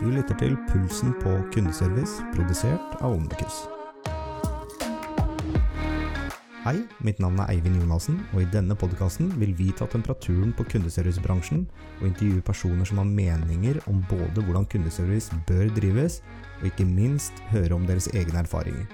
Du 0.00 0.06
lytter 0.08 0.32
til 0.40 0.54
Pulsen 0.70 1.10
på 1.20 1.30
kundeservice, 1.52 2.22
produsert 2.32 2.94
av 3.04 3.12
Omnikus. 3.12 3.58
Hei, 6.64 6.78
mitt 7.04 7.20
navn 7.20 7.36
er 7.42 7.50
Eivind 7.52 7.76
Jonassen, 7.82 8.16
og 8.32 8.40
i 8.40 8.48
denne 8.48 8.72
podkasten 8.80 9.28
vil 9.36 9.52
vi 9.58 9.66
ta 9.76 9.84
temperaturen 9.92 10.54
på 10.56 10.64
kundeservicebransjen 10.72 11.66
og 11.98 12.06
intervjue 12.08 12.46
personer 12.48 12.88
som 12.88 13.02
har 13.02 13.12
meninger 13.12 13.82
om 13.92 14.00
både 14.08 14.46
hvordan 14.46 14.64
kundeservice 14.72 15.36
bør 15.50 15.68
drives, 15.76 16.22
og 16.62 16.70
ikke 16.72 16.88
minst 16.88 17.44
høre 17.52 17.76
om 17.76 17.84
deres 17.84 18.08
egne 18.14 18.40
erfaringer. 18.40 18.88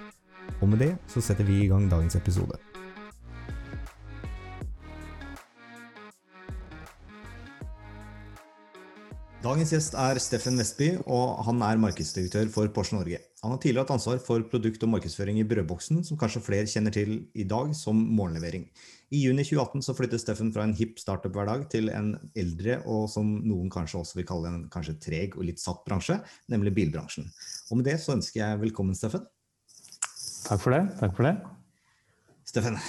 Og 0.58 0.72
med 0.74 0.82
det 0.82 0.96
så 1.06 1.22
setter 1.22 1.46
vi 1.46 1.62
i 1.62 1.70
gang 1.70 1.86
dagens 1.86 2.18
episode. 2.18 2.58
Dagens 9.46 9.70
gjest 9.70 9.94
er 9.94 10.18
Steffen 10.18 10.56
Vestby, 10.58 10.86
og 11.06 11.36
han 11.46 11.60
er 11.62 11.78
markedsdirektør 11.78 12.48
for 12.50 12.70
Porsche 12.74 12.96
Norge. 12.96 13.20
Han 13.44 13.52
har 13.52 13.60
tidligere 13.62 13.84
hatt 13.84 13.92
ansvar 13.94 14.18
for 14.24 14.42
produkt- 14.50 14.82
og 14.82 14.90
markedsføring 14.90 15.36
i 15.38 15.44
Brødboksen, 15.46 16.00
som 16.08 16.18
kanskje 16.18 16.40
flere 16.42 16.66
kjenner 16.66 16.90
til 16.90 17.12
i 17.30 17.44
dag 17.46 17.70
som 17.78 17.94
morgenlevering. 17.94 18.64
I 19.14 19.20
juni 19.22 19.44
2018 19.46 19.84
så 19.86 19.94
flyttet 19.94 20.24
Steffen 20.24 20.50
fra 20.50 20.64
en 20.66 20.74
hipp 20.74 20.98
startup-hverdag 20.98 21.68
til 21.70 21.92
en 21.94 22.16
eldre 22.34 22.80
og 22.90 23.04
som 23.12 23.28
noen 23.46 23.70
kanskje 23.70 24.00
også 24.00 24.18
vil 24.18 24.26
kalle 24.26 24.50
en 24.50 24.64
kanskje 24.72 24.96
treg 25.04 25.36
og 25.38 25.46
litt 25.46 25.62
satt 25.62 25.84
bransje, 25.86 26.16
nemlig 26.50 26.72
bilbransjen. 26.80 27.28
Og 27.70 27.78
med 27.78 27.86
det 27.86 28.00
så 28.02 28.16
ønsker 28.16 28.40
jeg 28.42 28.62
velkommen, 28.64 28.98
Steffen. 28.98 29.28
Takk 30.48 30.64
for 30.64 30.74
det. 30.74 30.80
Takk 30.98 31.14
for 31.20 31.28
det. 31.28 31.36
Steffen, 32.50 32.80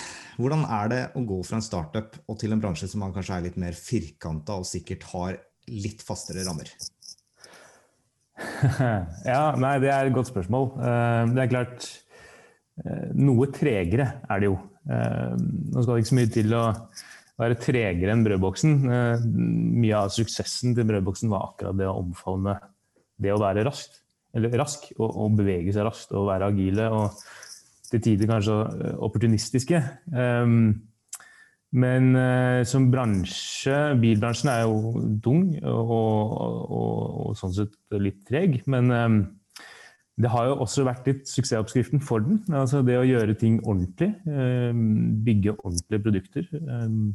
hvordan 0.41 0.65
er 0.79 0.89
det 0.95 1.03
å 1.13 1.21
gå 1.21 1.37
fra 1.45 1.61
en 1.61 1.69
startup 1.69 2.17
og 2.25 2.41
til 2.41 2.57
en 2.57 2.65
bransje 2.65 2.89
som 2.89 3.05
kanskje 3.05 3.37
er 3.37 3.45
litt 3.51 3.61
mer 3.61 3.77
firkanta 3.77 4.57
og 4.57 4.65
sikkert 4.65 5.05
har 5.13 5.37
litt 5.71 6.03
fastere 6.05 6.45
rammer? 6.47 6.69
ja, 9.31 9.43
nei, 9.57 9.77
det 9.81 9.91
er 9.91 10.07
et 10.07 10.15
godt 10.15 10.29
spørsmål. 10.31 10.69
Eh, 10.77 11.21
det 11.33 11.45
er 11.45 11.53
klart 11.53 11.87
Noe 13.17 13.47
tregere 13.49 14.05
er 14.29 14.41
det 14.43 14.51
jo. 14.51 14.57
Eh, 14.85 15.31
nå 15.73 15.81
skal 15.81 15.95
det 15.95 16.03
ikke 16.03 16.11
så 16.11 16.17
mye 16.19 16.33
til 16.35 16.51
å 16.53 16.63
være 17.41 17.57
tregere 17.61 18.13
enn 18.13 18.25
brødboksen. 18.25 18.75
Eh, 18.93 19.23
mye 19.81 20.03
av 20.03 20.13
suksessen 20.13 20.75
til 20.77 20.85
brødboksen 20.89 21.31
var 21.33 21.47
akkurat 21.47 21.79
det 21.79 21.87
å 21.89 21.97
omfavne 22.03 22.53
det 23.17 23.33
å 23.33 23.41
være 23.41 23.65
raskt. 23.65 24.03
Rask, 24.37 24.91
og, 24.99 25.09
og 25.09 25.39
bevege 25.39 25.73
seg 25.73 25.87
raskt 25.87 26.13
og 26.13 26.29
være 26.29 26.51
agile. 26.51 26.85
Og 26.93 27.87
til 27.89 28.03
tider 28.03 28.29
kanskje 28.29 28.59
opportunistiske. 29.07 29.81
Men 31.75 32.13
uh, 32.15 32.61
som 32.67 32.87
bransje 32.93 33.75
Bilbransjen 33.99 34.51
er 34.53 34.61
jo 34.63 35.01
tung 35.23 35.49
og, 35.59 35.91
og, 35.91 36.37
og, 36.71 37.17
og 37.25 37.33
sånn 37.39 37.55
sett 37.57 37.75
litt 37.99 38.21
treg. 38.29 38.61
Men 38.71 38.93
um, 38.93 39.17
det 40.17 40.31
har 40.33 40.47
jo 40.49 40.57
også 40.63 40.85
vært 40.87 41.09
litt 41.09 41.27
suksessoppskriften 41.29 42.01
for 42.03 42.23
den. 42.23 42.39
Altså 42.55 42.81
det 42.85 42.95
å 42.97 43.05
gjøre 43.05 43.35
ting 43.37 43.59
ordentlig. 43.65 44.13
Um, 44.25 45.19
bygge 45.27 45.57
ordentlige 45.57 46.05
produkter. 46.07 46.47
Um, 46.55 47.11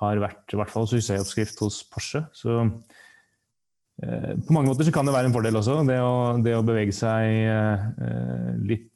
har 0.00 0.20
vært 0.20 0.52
i 0.52 0.58
hvert 0.58 0.72
fall 0.72 0.88
suksessoppskrift 0.90 1.62
hos 1.62 1.80
Porsche. 1.88 2.26
Så 2.36 2.58
uh, 2.66 4.34
på 4.42 4.56
mange 4.56 4.68
måter 4.68 4.88
så 4.88 4.92
kan 4.92 5.08
det 5.08 5.14
være 5.14 5.30
en 5.30 5.36
fordel 5.36 5.60
også, 5.62 5.78
det 5.88 6.00
å, 6.02 6.12
det 6.42 6.58
å 6.58 6.66
bevege 6.66 6.96
seg 6.96 7.46
uh, 7.46 8.56
litt 8.66 8.92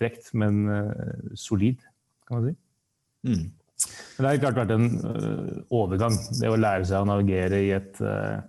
tregt, 0.00 0.30
men 0.38 0.62
solid, 1.34 1.82
kan 2.28 2.38
man 2.38 2.52
si. 2.52 2.60
Mm. 3.28 3.48
Men 3.88 4.24
det 4.24 4.30
har 4.30 4.40
klart 4.42 4.60
vært 4.60 4.74
en 4.74 4.88
uh, 5.00 5.52
overgang. 5.80 6.16
Det 6.36 6.50
å 6.50 6.58
lære 6.58 6.86
seg 6.88 7.02
å 7.02 7.08
navigere 7.08 7.60
i 7.64 7.70
et 7.76 8.00
uh, 8.04 8.42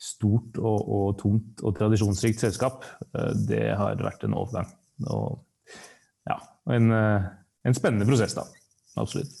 stort 0.00 0.60
og, 0.60 0.78
og, 0.80 1.08
tungt 1.20 1.64
og 1.66 1.74
tradisjonsrikt 1.78 2.44
selskap, 2.44 2.86
uh, 3.16 3.32
det 3.48 3.66
har 3.78 4.00
vært 4.04 4.26
en 4.28 4.36
overgang. 4.38 4.70
Og 5.10 5.40
ja, 6.28 6.36
en, 6.76 6.92
en, 6.92 7.76
spennende 7.76 8.06
prosess, 8.06 8.36
da. 8.36 8.44
Absolutt. 9.00 9.32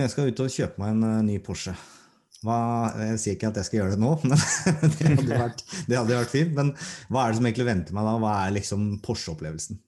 Jeg 0.00 0.10
skal 0.12 0.30
ut 0.30 0.42
og 0.42 0.52
kjøpe 0.54 0.80
meg 0.80 0.94
en 0.96 1.26
ny 1.28 1.36
Porsche. 1.44 1.74
Hva, 2.40 2.56
jeg 2.96 3.18
sier 3.20 3.36
ikke 3.36 3.50
at 3.50 3.58
jeg 3.60 3.68
skal 3.68 3.78
gjøre 3.82 3.96
det 3.98 4.00
nå, 4.00 4.14
men 4.24 4.32
det 4.96 5.10
hadde, 5.10 5.28
vært, 5.28 5.64
det 5.84 5.98
hadde 5.98 6.20
vært 6.22 6.32
fint. 6.32 6.54
Men 6.56 6.72
hva 7.12 7.26
er 7.26 7.34
det 7.34 7.40
som 7.40 7.48
egentlig 7.50 7.68
venter 7.68 7.96
meg 7.96 8.08
da? 8.08 8.16
Hva 8.22 8.34
er 8.46 8.54
liksom 8.56 8.86
Porsche-opplevelsen? 9.04 9.80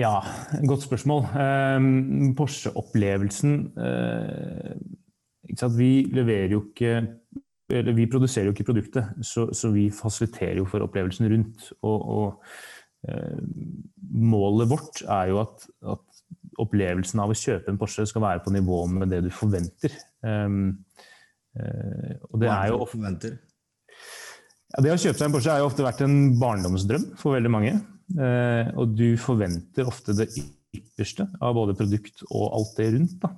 Ja, 0.00 0.22
godt 0.64 0.86
spørsmål. 0.86 1.26
Um, 1.36 2.34
Porsche-opplevelsen 2.36 3.56
uh, 3.76 4.72
Vi 5.76 5.90
leverer 6.12 6.54
jo 6.54 6.62
ikke 6.70 6.94
eller 7.72 7.94
Vi 7.96 8.06
produserer 8.10 8.50
jo 8.50 8.52
ikke 8.52 8.66
produktet, 8.68 9.04
så, 9.24 9.46
så 9.56 9.70
vi 9.72 9.86
fasiliterer 9.90 10.58
jo 10.60 10.66
for 10.68 10.84
opplevelsen 10.84 11.28
rundt. 11.32 11.70
Og, 11.82 12.08
og 12.08 12.44
uh, 13.08 13.38
målet 14.12 14.68
vårt 14.68 15.04
er 15.08 15.30
jo 15.32 15.40
at, 15.44 15.68
at, 15.94 16.08
opplevelsen 16.60 17.20
av 17.22 17.32
å 17.32 17.36
kjøpe 17.38 17.72
en 17.72 17.78
Porsche 17.80 18.04
skal 18.04 18.24
være 18.26 18.42
på 18.44 18.52
nivå 18.52 18.82
med 18.92 19.08
det 19.12 19.22
du 19.24 19.30
forventer. 19.32 19.94
Um, 20.20 20.84
uh, 21.56 22.12
og 22.28 22.42
det 22.42 22.52
er 22.52 22.68
jo 22.74 22.84
forventer? 22.90 23.38
Ja, 24.72 24.84
det 24.84 24.92
å 24.92 25.00
kjøpe 25.00 25.16
seg 25.16 25.30
en 25.30 25.36
Porsche 25.36 25.54
har 25.54 25.62
jo 25.62 25.70
ofte 25.70 25.86
vært 25.86 26.04
en 26.04 26.18
barndomsdrøm 26.40 27.08
for 27.20 27.38
veldig 27.38 27.52
mange. 27.56 27.72
Eh, 28.12 28.70
og 28.78 28.94
du 28.96 29.14
forventer 29.20 29.88
ofte 29.88 30.14
det 30.16 30.28
ypperste 30.36 31.26
av 31.40 31.56
både 31.56 31.76
produkt 31.78 32.24
og 32.30 32.46
alt 32.58 32.78
det 32.78 32.88
rundt. 32.94 33.18
Da. 33.22 33.32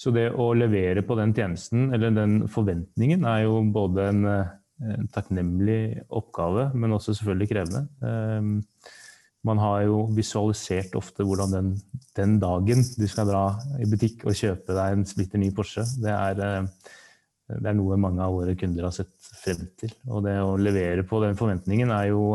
Så 0.00 0.12
det 0.14 0.30
å 0.32 0.50
levere 0.56 1.04
på 1.04 1.16
den 1.18 1.34
tjenesten, 1.36 1.90
eller 1.94 2.14
den 2.16 2.38
forventningen, 2.48 3.26
er 3.28 3.44
jo 3.44 3.60
både 3.72 4.08
en, 4.12 4.24
eh, 4.28 4.54
en 4.96 5.10
takknemlig 5.12 6.06
oppgave, 6.08 6.70
men 6.74 6.96
også 6.96 7.16
selvfølgelig 7.16 7.50
krevende. 7.52 7.82
Eh, 8.02 8.88
man 9.44 9.60
har 9.60 9.82
jo 9.86 10.06
visualisert 10.12 10.96
ofte 10.98 11.24
hvordan 11.24 11.52
den, 11.52 11.68
den, 12.16 12.38
dagen 12.40 12.82
du 12.84 13.06
skal 13.08 13.28
dra 13.28 13.44
i 13.80 13.88
butikk 13.88 14.26
og 14.28 14.36
kjøpe 14.36 14.76
deg 14.76 14.96
en 14.98 15.06
splitter 15.08 15.40
ny 15.40 15.48
Porsche, 15.56 15.86
det 15.96 16.12
er, 16.12 16.66
det 17.48 17.70
er 17.70 17.78
noe 17.78 17.96
mange 17.96 18.20
av 18.20 18.36
våre 18.36 18.52
kunder 18.60 18.84
har 18.84 18.92
sett 18.92 19.14
frem 19.40 19.62
til. 19.80 19.94
Og 20.12 20.26
det 20.26 20.36
å 20.44 20.58
levere 20.60 21.06
på 21.08 21.22
den 21.24 21.40
forventningen 21.40 21.88
er 21.88 22.10
jo 22.12 22.34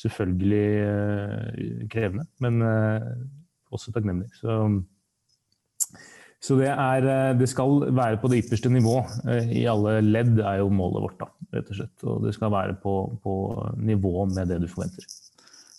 selvfølgelig 0.00 0.66
eh, 0.84 1.86
krevende, 1.90 2.26
men 2.42 2.62
eh, 2.66 3.08
også 3.74 3.94
takknemlig. 3.94 4.30
Så, 4.38 4.56
så 6.42 6.58
det, 6.60 6.70
er, 6.72 7.08
eh, 7.10 7.34
det, 7.38 7.48
skal 7.50 7.86
være 7.94 8.20
på 8.22 8.30
det 8.32 8.42
ypperste 8.44 8.72
nivå 8.72 9.00
i 9.54 9.66
alle 9.70 10.00
ledd, 10.04 10.38
er 10.40 10.62
jo 10.62 10.72
målet 10.74 11.06
vårt. 11.06 11.20
da, 11.22 11.30
rett 11.58 11.70
Og 11.70 11.78
slett. 11.80 12.08
Og 12.08 12.24
det 12.26 12.34
skal 12.36 12.54
være 12.54 12.78
på, 12.82 12.96
på 13.22 13.36
nivå 13.82 14.26
med 14.32 14.50
det 14.50 14.62
du 14.64 14.68
forventer. 14.70 15.06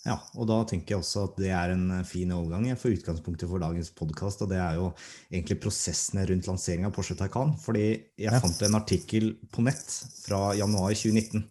Ja, 0.06 0.20
og 0.38 0.46
da 0.46 0.60
tenker 0.70 0.94
jeg 0.94 1.02
også 1.02 1.24
at 1.26 1.38
det 1.42 1.48
er 1.50 1.72
en 1.74 1.88
fin 2.06 2.30
overgang 2.30 2.68
for 2.78 2.94
utgangspunktet 2.94 3.50
for 3.50 3.58
dagens 3.58 3.90
podkast. 3.90 4.44
Og 4.44 4.52
det 4.52 4.60
er 4.62 4.76
jo 4.78 4.92
egentlig 5.32 5.58
prosessene 5.64 6.22
rundt 6.30 6.46
lansering 6.46 6.86
av 6.86 6.92
Porsche 6.94 7.16
Taycan. 7.18 7.56
Fordi 7.58 7.88
jeg 8.22 8.42
fant 8.44 8.62
en 8.62 8.78
artikkel 8.78 9.32
på 9.50 9.66
nett 9.66 9.82
fra 10.22 10.52
januar 10.54 10.94
2019 10.94 11.42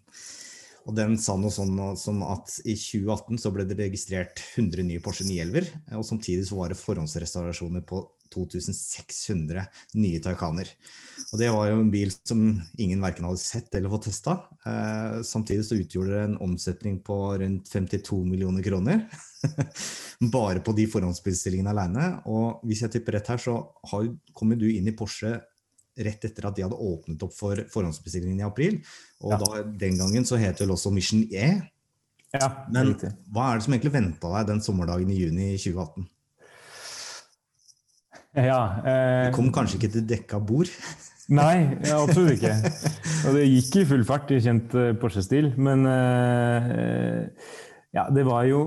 og 0.85 0.93
den 0.97 1.15
sa 1.21 1.33
noe 1.39 1.53
sånn 1.53 1.73
som 1.97 2.21
at 2.27 2.59
i 2.63 2.75
2018 2.77 3.39
så 3.41 3.51
ble 3.53 3.65
det 3.65 3.77
registrert 3.79 4.41
100 4.55 4.85
nye 4.85 5.01
Porsche 5.03 5.25
911, 5.25 5.71
og 5.97 6.05
samtidig 6.05 6.45
så 6.49 6.59
var 6.59 6.71
det 6.71 6.81
forhåndsrestaurasjoner 6.81 7.85
på 7.89 8.03
2600 8.33 9.65
nye 10.01 10.19
Taycaner. 10.21 10.69
Og 11.31 11.39
det 11.39 11.49
var 11.53 11.69
jo 11.69 11.79
en 11.79 11.91
bil 11.93 12.11
som 12.13 12.41
ingen 12.81 13.01
verken 13.03 13.27
hadde 13.27 13.41
sett 13.41 13.73
eller 13.77 13.91
fått 13.93 14.09
testa. 14.09 14.37
Eh, 14.67 15.21
samtidig 15.25 15.65
så 15.67 15.79
utgjorde 15.79 16.13
det 16.13 16.23
en 16.25 16.37
omsetning 16.43 16.99
på 17.05 17.17
rundt 17.41 17.71
52 17.71 18.21
millioner 18.27 18.65
kroner. 18.65 19.05
Bare 20.35 20.61
på 20.65 20.75
de 20.77 20.87
forhåndsbestillingene 20.91 21.71
aleine. 21.71 22.09
Og 22.29 22.65
hvis 22.67 22.83
jeg 22.85 22.97
tipper 22.97 23.19
rett 23.19 23.31
her, 23.33 23.41
så 23.41 23.57
har, 23.91 24.09
kommer 24.35 24.59
du 24.59 24.67
inn 24.69 24.89
i 24.91 24.95
Porsche 24.97 25.37
rett 25.95 26.27
etter 26.27 26.49
at 26.49 26.57
de 26.57 26.65
hadde 26.65 26.79
åpnet 26.79 27.23
opp 27.23 27.35
for 27.35 27.61
forhåndsbestillingen 27.71 28.41
i 28.41 28.47
april. 28.47 28.81
Og 29.23 29.35
ja. 29.35 29.39
da, 29.41 29.63
den 29.85 29.97
gangen 29.99 30.27
så 30.27 30.39
het 30.41 30.59
vel 30.63 30.75
også 30.75 30.91
Mission 30.93 31.23
E. 31.31 31.53
Ja, 32.35 32.49
Men 32.67 32.91
riktig. 32.91 33.13
hva 33.31 33.51
er 33.51 33.59
det 33.59 33.65
som 33.67 33.75
egentlig 33.77 33.93
venta 33.95 34.31
deg 34.33 34.49
den 34.49 34.61
sommerdagen 34.63 35.11
i 35.13 35.21
juni 35.21 35.53
2018? 35.55 36.07
Ja, 38.35 38.61
eh, 38.83 39.27
du 39.29 39.35
kom 39.37 39.51
kanskje 39.55 39.79
ikke 39.79 39.93
til 39.93 40.07
dekka 40.09 40.41
bord? 40.43 40.71
Nei, 41.39 41.79
absolutt 41.89 42.35
ikke. 42.35 42.53
Og 43.25 43.37
det 43.37 43.45
gikk 43.47 43.79
i 43.81 43.85
full 43.89 44.03
fart 44.05 44.33
i 44.35 44.41
kjent 44.43 44.75
eh, 44.77 44.91
Porsche-stil. 44.99 45.53
Men 45.57 45.87
eh, 45.89 47.47
ja, 47.95 48.05
det 48.13 48.25
var 48.27 48.43
jo 48.49 48.59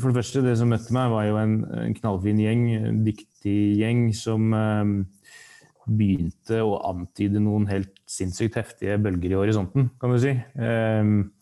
For 0.00 0.08
det 0.08 0.16
første, 0.16 0.42
det 0.42 0.56
som 0.58 0.72
møtte 0.72 0.94
meg, 0.96 1.12
var 1.12 1.28
jo 1.28 1.38
en, 1.38 1.58
en 1.84 1.94
knallfin 2.00 2.40
gjeng. 2.42 2.64
En 2.80 3.02
dyktig 3.06 3.58
gjeng 3.78 4.08
som 4.16 4.56
eh, 4.56 4.96
begynte 5.86 6.60
å 6.62 6.76
antyde 6.90 7.40
noen 7.42 7.66
helt 7.70 7.92
sinnssykt 8.10 8.58
heftige 8.60 8.98
bølger 9.02 9.34
i 9.34 9.40
horisonten, 9.40 9.90
kan 10.00 10.14
du 10.14 10.18
si. 10.22 10.34
Um, 10.56 11.32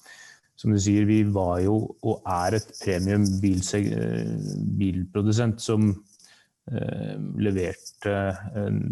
som 0.60 0.74
du 0.74 0.80
sier, 0.82 1.06
vi 1.08 1.22
var 1.24 1.62
jo 1.64 1.78
og 2.04 2.26
er 2.28 2.58
et 2.58 2.68
premium 2.82 3.22
bilprodusent 3.40 5.62
som 5.64 5.86
eh, 5.88 7.14
leverte 7.40 8.12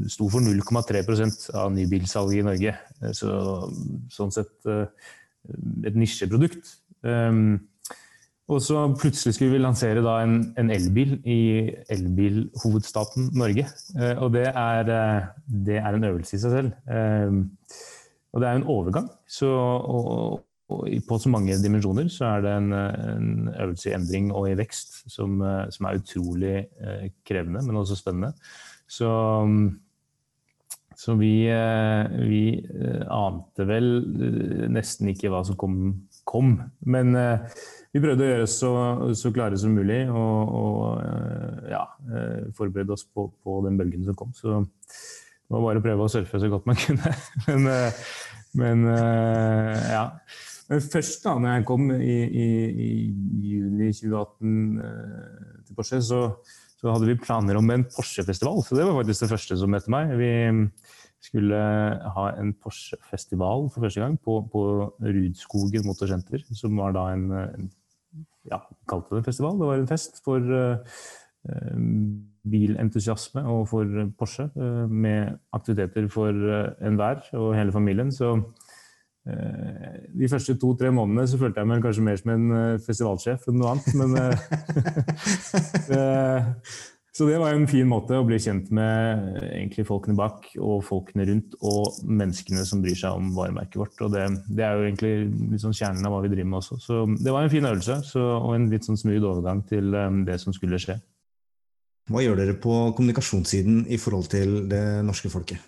Sto 0.09 0.31
for 0.33 0.41
0,3% 0.47 1.51
av 1.61 1.69
nybilsalget 1.77 2.41
i 2.41 2.47
Norge. 2.47 2.73
Så, 3.12 3.29
sånn 4.15 4.33
sett 4.33 4.65
et 4.65 5.93
nisjeprodukt. 5.93 6.73
Og 8.49 8.62
så 8.65 8.87
plutselig 8.97 9.35
skulle 9.37 9.53
vi 9.53 9.61
lansere 9.61 10.00
en, 10.23 10.39
en, 10.56 10.71
elbil 10.73 11.19
i 11.29 11.69
elbilhovedstaten 11.93 13.31
Norge. 13.37 13.67
Og 14.23 14.33
det 14.33 14.47
er, 14.49 14.89
det 15.67 15.77
er, 15.77 15.89
en 15.93 16.09
øvelse 16.09 16.37
i 16.37 16.41
seg 16.41 16.55
selv. 16.55 16.71
Og 18.33 18.41
det 18.41 18.49
er 18.49 18.56
en 18.56 18.69
overgang. 18.73 19.11
Så, 19.29 19.49
og, 19.53 20.41
og 20.69 20.89
på 21.09 21.19
så 21.21 21.31
mange 21.33 21.56
dimensjoner 21.62 22.11
så 22.12 22.35
er 22.35 22.45
det 22.45 22.55
en, 22.59 22.73
en, 22.73 23.50
øvelse 23.56 23.91
i 23.91 23.95
endring 23.97 24.31
og 24.37 24.51
i 24.51 24.56
vekst 24.59 25.01
som, 25.09 25.41
som 25.73 25.89
er 25.89 26.01
utrolig 26.01 26.55
eh, 26.81 27.09
krevende, 27.27 27.62
men 27.65 27.81
også 27.81 27.97
spennende. 27.97 28.35
Så, 28.89 29.09
så 30.97 31.17
vi, 31.17 31.33
eh, 31.53 32.19
vi, 32.29 32.43
eh, 32.61 33.05
ante 33.09 33.69
vel 33.69 33.91
nesten 34.73 35.09
ikke 35.15 35.33
hva 35.33 35.41
som 35.49 35.56
kom, 35.56 35.81
kom. 36.29 36.59
Men 36.85 37.17
vi 37.94 38.02
prøvde 38.05 38.25
å 38.25 38.29
gjøre 38.29 38.46
oss 38.46 38.56
så, 38.61 38.73
så 39.17 39.32
klare 39.32 39.58
som 39.61 39.73
mulig 39.76 40.02
og, 40.11 40.50
og 40.58 41.70
ja, 41.70 41.85
forberede 42.58 42.93
oss 42.94 43.06
på, 43.08 43.31
på, 43.44 43.61
den 43.64 43.79
bølgen 43.81 44.05
som 44.05 44.19
kom. 44.19 44.35
Så 44.37 44.61
det 44.61 45.55
var 45.55 45.64
bare 45.64 45.81
å 45.81 45.87
prøve 45.87 46.05
å 46.05 46.12
surfe 46.12 46.40
så 46.43 46.50
godt 46.52 46.69
man 46.69 46.79
kunne. 46.85 47.14
Men, 47.49 47.70
men 48.61 48.87
ja. 48.93 50.05
Men 50.69 50.85
først, 50.85 51.23
da 51.25 51.35
når 51.40 51.55
jeg 51.58 51.67
kom 51.69 51.90
i, 51.96 52.17
i, 52.29 52.46
i 52.69 52.88
juni 53.55 53.88
2018 53.96 54.81
eh, 54.84 55.52
til 55.64 55.79
Porsche, 55.79 56.00
så, 56.05 56.20
så, 56.76 56.91
hadde 56.93 57.08
vi 57.08 57.17
planer 57.23 57.56
om 57.56 57.73
en 57.73 57.87
Porsche-festival. 57.88 58.61
Så 58.67 58.76
det 58.76 58.84
var 58.84 58.99
faktisk 58.99 59.25
det 59.25 59.31
første 59.32 59.56
som 59.61 59.73
møtte 59.73 59.93
meg. 59.93 60.12
Vi 60.20 60.31
skulle 61.25 61.59
ha 62.15 62.26
en 62.38 62.53
Porsche-festival 62.55 63.67
for 63.73 63.85
første 63.85 64.00
gang 64.03 64.15
på, 64.23 64.38
på 64.53 64.62
Rudskogen 65.03 65.87
Motorsenter, 65.87 66.44
som 66.55 66.76
var 66.79 66.94
da 66.94 67.09
en, 67.15 67.26
en 67.32 67.70
ja, 68.49 68.61
kalte 68.88 69.17
det 69.17 69.23
en 69.23 69.26
festival. 69.26 69.59
Det 69.59 69.69
var 69.69 69.82
en 69.82 69.91
fest 69.91 70.23
for 70.25 70.38
uh, 70.38 70.76
bilentusiasme 72.49 73.43
og 73.50 73.67
for 73.73 73.85
Porsche, 74.19 74.49
uh, 74.56 74.87
med 74.91 75.35
aktiviteter 75.53 76.09
for 76.12 76.31
uh, 76.32 76.70
enhver 76.87 77.25
og 77.38 77.55
hele 77.59 77.75
familien. 77.75 78.12
Så 78.12 78.38
de 79.29 80.25
første 80.31 80.55
to-tre 80.56 80.88
månedene 80.94 81.26
så 81.29 81.37
følte 81.37 81.61
jeg 81.61 81.69
meg 81.69 81.82
kanskje 81.85 82.03
mer 82.06 82.17
som 82.17 82.31
en 82.32 82.79
festivalsjef 82.81 83.43
enn 83.50 83.59
noe 83.61 83.75
annet. 83.75 83.91
Men, 84.00 84.15
så 87.19 87.26
det 87.26 87.38
var 87.43 87.50
en 87.50 87.67
fin 87.67 87.88
måte 87.91 88.15
å 88.15 88.23
bli 88.23 88.37
kjent 88.38 88.69
med 88.70 89.41
egentlig 89.49 89.82
folkene 89.88 90.15
bak 90.19 90.44
og 90.62 90.85
folkene 90.87 91.25
rundt, 91.26 91.56
og 91.67 91.97
menneskene 92.06 92.62
som 92.69 92.85
bryr 92.85 92.94
seg 93.00 93.19
om 93.19 93.32
varemerket 93.35 93.81
vårt. 93.81 93.97
Og 94.06 94.12
det, 94.15 94.23
det 94.47 94.62
er 94.62 94.76
jo 94.79 94.85
egentlig 94.87 95.11
litt 95.50 95.65
sånn 95.65 95.75
kjernen 95.75 96.06
av 96.06 96.15
hva 96.15 96.20
vi 96.23 96.31
driver 96.31 96.53
med 96.53 96.61
også. 96.61 96.79
Så 96.85 97.00
det 97.19 97.35
var 97.35 97.43
en 97.43 97.50
fin 97.50 97.67
øvelse 97.67 97.97
så, 98.06 98.23
og 98.37 98.55
en 98.55 98.69
litt 98.70 98.87
sånn 98.87 99.00
smooth 99.00 99.26
overgang 99.32 99.65
til 99.67 99.91
det 100.29 100.38
som 100.38 100.55
skulle 100.55 100.79
skje. 100.79 101.00
Hva 102.09 102.23
gjør 102.23 102.38
dere 102.38 102.55
på 102.62 102.76
kommunikasjonssiden 102.94 103.82
i 103.91 103.99
forhold 103.99 104.31
til 104.31 104.61
det 104.70 104.85
norske 105.05 105.32
folket? 105.32 105.59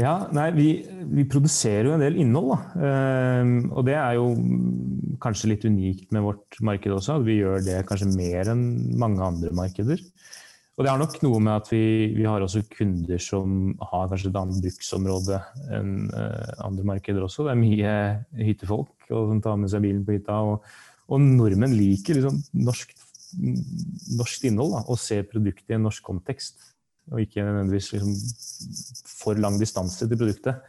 Ja, 0.00 0.14
nei, 0.32 0.48
vi, 0.56 0.68
vi, 1.12 1.26
produserer 1.28 1.90
jo 1.90 1.94
en 1.96 2.02
del 2.02 2.16
innhold, 2.22 2.54
da. 2.54 2.58
Uh, 2.80 3.72
og 3.74 3.84
det 3.88 3.96
er 3.98 4.16
jo 4.16 4.28
kanskje 5.20 5.50
litt 5.52 5.66
unikt 5.68 6.12
med 6.14 6.24
vårt 6.24 6.60
marked 6.64 6.94
også, 6.94 7.18
at 7.18 7.26
vi 7.26 7.40
gjør 7.40 7.60
det 7.66 7.82
kanskje 7.88 8.12
mer 8.14 8.52
enn 8.54 8.62
mange 9.00 9.20
andre 9.26 9.52
markeder. 9.56 10.00
Og 10.78 10.86
det 10.86 10.92
har 10.94 11.00
nok 11.02 11.18
noe 11.20 11.42
med 11.44 11.52
at 11.58 11.68
vi, 11.68 11.82
vi 12.16 12.24
har 12.24 12.40
også 12.40 12.62
kunder 12.72 13.20
som 13.20 13.74
har 13.90 14.08
kanskje 14.08 14.30
et 14.30 14.38
annet 14.40 14.62
bruksområde 14.64 15.42
enn 15.76 15.92
uh, 16.14 16.54
andre 16.64 16.86
markeder 16.94 17.26
også. 17.26 17.44
Det 17.44 17.52
er 17.52 17.60
mye 17.60 17.92
hyttefolk 18.40 19.12
og 19.12 19.34
som 19.34 19.44
tar 19.44 19.60
med 19.60 19.72
seg 19.72 19.84
bilen 19.84 20.06
på 20.06 20.16
hytta. 20.16 20.38
Og, 20.40 20.64
og 21.12 21.20
nordmenn 21.26 21.76
liker 21.76 22.16
liksom 22.16 22.40
norsk, 22.64 22.96
norsk 24.16 24.48
innhold 24.48 24.78
da, 24.78 24.84
og 24.86 25.02
ser 25.02 25.28
produktet 25.28 25.74
i 25.74 25.76
en 25.76 25.84
norsk 25.90 26.06
kontekst 26.06 26.70
og 27.10 27.22
ikke 27.22 27.44
nødvendigvis 27.44 27.90
liksom 27.94 28.14
for 29.10 29.38
lang 29.40 29.58
distanse 29.60 30.06
til 30.06 30.18
produktet. 30.18 30.62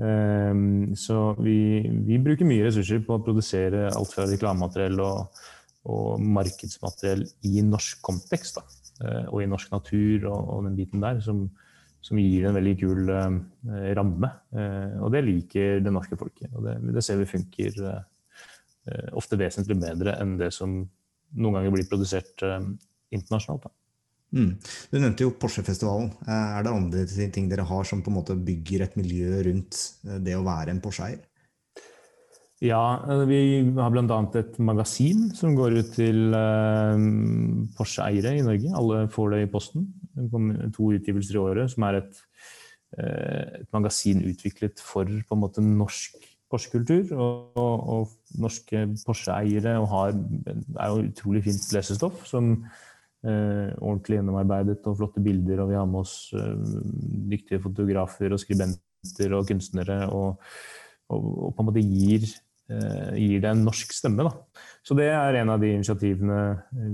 Ehm, 0.00 0.94
så 0.96 1.34
vi, 1.36 1.84
vi, 2.06 2.20
bruker 2.22 2.48
mye 2.48 2.64
ressurser 2.64 3.02
på 3.04 3.18
å 3.18 3.24
produsere 3.24 3.90
alt 3.90 4.14
fra 4.14 4.24
reklamemateriell 4.30 5.02
og, 5.04 5.42
og, 5.84 6.22
markedsmateriell 6.38 7.26
i 7.50 7.64
norsk 7.66 8.00
kontekst. 8.04 8.60
Da. 8.60 8.78
Eh, 9.02 9.26
og 9.28 9.42
i 9.42 9.50
norsk 9.50 9.74
natur 9.74 10.30
og, 10.30 10.54
og 10.54 10.64
den 10.68 10.78
biten 10.78 11.04
der, 11.04 11.20
som, 11.24 11.44
som, 12.00 12.22
gir 12.22 12.48
en 12.48 12.56
veldig 12.56 12.74
kul 12.80 13.12
uh, 13.12 13.36
ramme. 13.98 14.32
Uh, 14.54 15.02
og 15.04 15.12
det 15.14 15.24
liker 15.26 15.84
det 15.84 15.92
norske 15.92 16.18
folket. 16.20 16.50
Og 16.56 16.66
det, 16.68 16.78
det 16.96 17.04
ser 17.04 17.20
vi 17.20 17.28
funker 17.30 17.78
uh, 17.84 18.00
ofte 19.18 19.38
vesentlig 19.38 19.76
bedre 19.78 20.16
enn 20.18 20.38
det 20.40 20.50
som 20.56 20.80
noen 21.32 21.54
ganger 21.54 21.72
blir 21.72 21.86
produsert 21.88 22.42
internasjonalt. 22.42 23.68
Da. 23.68 23.70
Mm. 24.32 24.54
Du 24.88 24.96
nevnte 24.96 25.26
jo 25.26 25.34
Porsche-festivalen. 25.36 26.08
Eh, 26.24 26.54
er 26.56 26.64
det 26.64 26.72
andre 26.72 27.28
ting 27.34 27.50
dere 27.50 27.66
har 27.68 27.84
som 27.88 28.00
på 28.04 28.12
en 28.12 28.16
måte 28.16 28.38
bygger 28.38 28.86
et 28.86 28.96
miljø 28.96 29.42
rundt 29.48 29.80
eh, 30.08 30.18
det 30.24 30.38
å 30.38 30.46
være 30.46 30.72
en 30.72 30.80
Porsche-eier? 30.84 31.20
Ja, 32.62 33.02
eh, 33.12 33.24
vi 33.28 33.40
har 33.76 33.92
bl.a. 33.92 34.20
et 34.40 34.58
magasin 34.62 35.28
som 35.36 35.56
går 35.58 35.76
ut 35.82 35.92
til 35.98 36.36
Porsche-eiere 37.76 38.36
i 38.38 38.44
Norge. 38.46 38.72
Alle 38.78 39.04
får 39.12 39.34
det 39.34 39.42
i 39.44 39.52
posten. 39.52 39.90
Det 40.16 40.30
kommer 40.32 40.72
to 40.72 40.92
utgivelser 40.96 41.36
i 41.36 41.42
året, 41.42 41.72
som 41.72 41.84
er 41.88 42.00
et, 42.00 42.22
et 43.00 43.68
magasin 43.72 44.20
utviklet 44.28 44.80
for 44.84 45.08
på 45.08 45.36
en 45.36 45.40
måte 45.40 45.64
norsk 45.64 46.16
Porsche-kultur 46.52 47.14
og, 47.16 47.56
og, 47.56 47.84
og, 47.92 48.16
norske 48.40 48.84
Porsche-eiere. 49.06 49.76
Er 49.76 50.88
jo 50.88 51.04
utrolig 51.04 51.44
fint 51.46 51.68
lesestoff 51.76 52.26
som 52.28 52.58
ordentlig 53.22 54.18
gjennomarbeidet 54.18 54.86
og 54.90 54.96
flotte 54.98 55.22
bilder. 55.22 55.62
Og 55.62 55.70
vi 55.70 55.78
har 55.78 55.88
med 55.88 56.02
oss 56.02 56.14
eh, 56.34 56.54
dyktige 57.32 57.62
fotografer 57.62 58.34
og 58.34 58.40
skribenter 58.42 59.36
og 59.36 59.46
kunstnere. 59.50 59.98
Og, 60.10 60.40
og, 61.12 61.28
og 61.48 61.52
på 61.54 61.62
en 61.62 61.68
måte 61.68 61.84
gir, 61.84 62.26
eh, 62.72 63.12
gir, 63.20 63.42
det 63.44 63.52
en 63.52 63.62
norsk 63.68 63.94
stemme. 63.94 64.26
Da. 64.26 64.64
Så 64.82 64.96
det 64.98 65.10
er 65.12 65.38
en 65.40 65.52
av 65.54 65.62
de 65.62 65.70
initiativene 65.76 66.40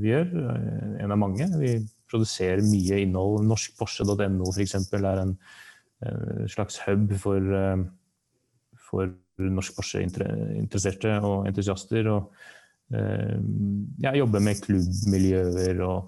vi 0.03 0.13
gjør. 0.13 0.35
En 1.05 1.15
av 1.17 1.21
mange. 1.21 1.49
Vi 1.63 1.79
produserer 2.11 2.65
mye 2.67 3.01
innhold. 3.07 3.41
Norskporsche.no 3.49 4.53
f.eks. 4.53 4.77
er 4.99 5.25
en 5.25 5.39
slags 6.47 6.77
hub 6.85 7.11
for, 7.19 7.49
for 8.79 9.17
norsk 9.43 9.75
Porsche-interesserte 9.75 11.17
og 11.27 11.49
entusiaster. 11.49 12.07
og 12.13 12.31
jeg 12.89 14.21
jobber 14.21 14.41
med 14.41 14.63
klubbmiljøer 14.63 15.83
og 15.85 16.07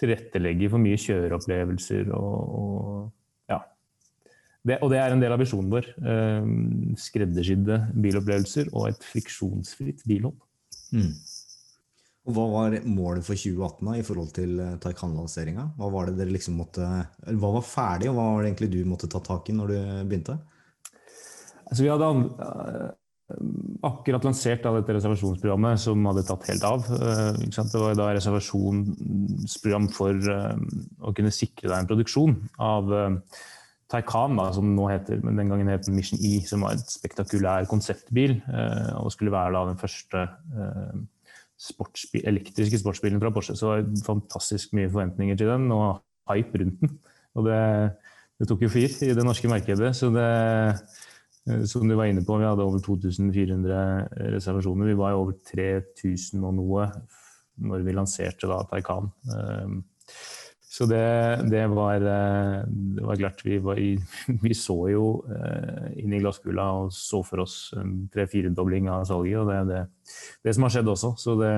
tilrettelegger 0.00 0.72
for 0.72 0.82
mye 0.82 0.98
kjøreopplevelser 1.00 2.10
og, 2.16 2.58
og 2.60 3.52
ja. 3.52 3.60
Det, 4.66 4.80
og 4.82 4.92
det 4.92 5.00
er 5.00 5.14
en 5.14 5.22
del 5.22 5.34
av 5.34 5.40
visjonen 5.40 5.72
vår. 5.72 5.88
Eh, 6.12 6.50
skreddersydde 7.00 7.80
bilopplevelser 7.94 8.72
og 8.72 8.90
et 8.90 9.08
friksjonsfritt 9.12 10.04
bilhold. 10.08 10.36
Mm. 10.92 11.12
Og 12.26 12.34
Hva 12.34 12.44
var 12.50 12.74
målet 12.90 13.22
for 13.22 13.38
2018 13.38 13.86
da, 13.86 13.94
i 13.94 14.04
forhold 14.06 14.32
til 14.34 14.58
eh, 14.58 14.76
Taycan-lanseringa? 14.82 15.68
Hva 15.78 15.90
var 15.94 16.10
det 16.10 16.18
dere 16.18 16.34
liksom 16.34 16.58
måtte, 16.58 16.86
hva 17.38 17.54
var 17.56 17.66
ferdig, 17.66 18.10
og 18.10 18.18
hva 18.18 18.28
var 18.34 18.42
det 18.42 18.52
egentlig 18.52 18.72
du 18.74 18.80
måtte 18.88 19.10
ta 19.12 19.22
tak 19.22 19.48
i 19.48 19.56
når 19.56 19.72
du 19.72 19.78
begynte? 20.10 20.38
Altså, 21.66 21.82
vi 21.82 21.90
hadde 21.90 22.10
akkurat 23.86 24.22
lansert 24.22 24.66
av 24.68 24.76
dette 24.78 24.94
reservasjonsprogrammet 24.94 25.80
som 25.82 26.04
hadde 26.06 26.22
tatt 26.28 26.46
helt 26.46 26.66
av. 26.66 26.86
Eh, 26.94 27.40
det 27.42 27.82
var 27.82 27.98
da 27.98 28.12
reservasjonsprogram 28.14 29.88
for 29.94 30.30
eh, 30.30 30.54
å 31.02 31.14
kunne 31.16 31.34
sikre 31.34 31.72
deg 31.72 31.80
en 31.80 31.90
produksjon 31.90 32.36
av 32.62 32.94
eh, 32.94 33.42
Taycan, 33.90 34.38
da, 34.38 34.46
som 34.54 34.70
nå 34.74 34.86
heter, 34.90 35.18
men 35.22 35.38
den 35.38 35.50
gangen 35.50 35.70
het 35.70 35.90
Mission 35.90 36.22
E, 36.22 36.38
som 36.46 36.62
var 36.66 36.74
et 36.74 36.90
spektakulær 36.90 37.68
konseptbil. 37.70 38.40
Og 38.98 39.12
skulle 39.14 39.30
være 39.30 39.52
da 39.54 39.60
den 39.68 39.78
første 39.78 40.24
sportsbil, 41.54 42.24
elektriske 42.26 42.80
sportsbilen 42.82 43.22
fra 43.22 43.30
Porsche. 43.30 43.54
Så 43.54 43.76
det 43.76 44.00
var 44.00 44.08
fantastisk 44.08 44.74
mye 44.74 44.90
forventninger 44.90 45.38
til 45.38 45.52
den, 45.52 45.70
og 45.70 46.02
hype 46.32 46.64
rundt 46.64 46.82
den. 46.82 46.96
Og 47.38 47.46
det, 47.46 47.60
det 48.42 48.50
tok 48.50 48.66
jo 48.66 48.72
fyr 48.74 48.90
i 49.06 49.14
det 49.14 49.28
norske 49.28 49.54
markedet. 49.54 49.94
så 49.94 50.10
det 50.10 50.26
som 51.46 51.86
du 51.86 51.94
var 51.94 52.10
inne 52.10 52.24
på, 52.26 52.38
vi 52.40 52.46
hadde 52.48 52.64
over 52.66 52.82
2400 52.82 54.08
reservasjoner. 54.34 54.90
Vi 54.90 54.98
var 54.98 55.14
i 55.14 55.20
over 55.20 55.36
3000 55.46 56.42
og 56.42 56.56
noe 56.58 56.88
når 57.66 57.86
vi 57.86 57.94
lanserte 57.94 58.50
da 58.50 58.60
Taycan. 58.68 59.12
Eh, 59.30 59.76
så 60.76 60.84
det, 60.90 61.06
det, 61.48 61.62
var, 61.72 62.02
eh, 62.02 62.58
det 62.66 63.06
var 63.06 63.20
klart 63.20 63.44
vi, 63.46 63.60
var 63.64 63.78
i, 63.80 63.94
vi, 64.44 64.52
så 64.58 64.76
jo 64.92 65.06
inn 65.96 66.12
i 66.12 66.20
glasskula 66.20 66.66
og 66.82 66.90
så 66.92 67.22
for 67.24 67.46
oss 67.46 67.56
en 67.78 68.08
tre-firedobling 68.12 68.90
av 68.92 69.06
salget. 69.08 69.38
Og 69.40 69.52
det 69.52 69.60
er 69.60 69.70
det, 69.70 69.82
det, 70.44 70.56
som 70.56 70.66
har 70.66 70.74
skjedd 70.74 70.92
også. 70.96 71.14
Så 71.22 71.38
det, 71.40 71.52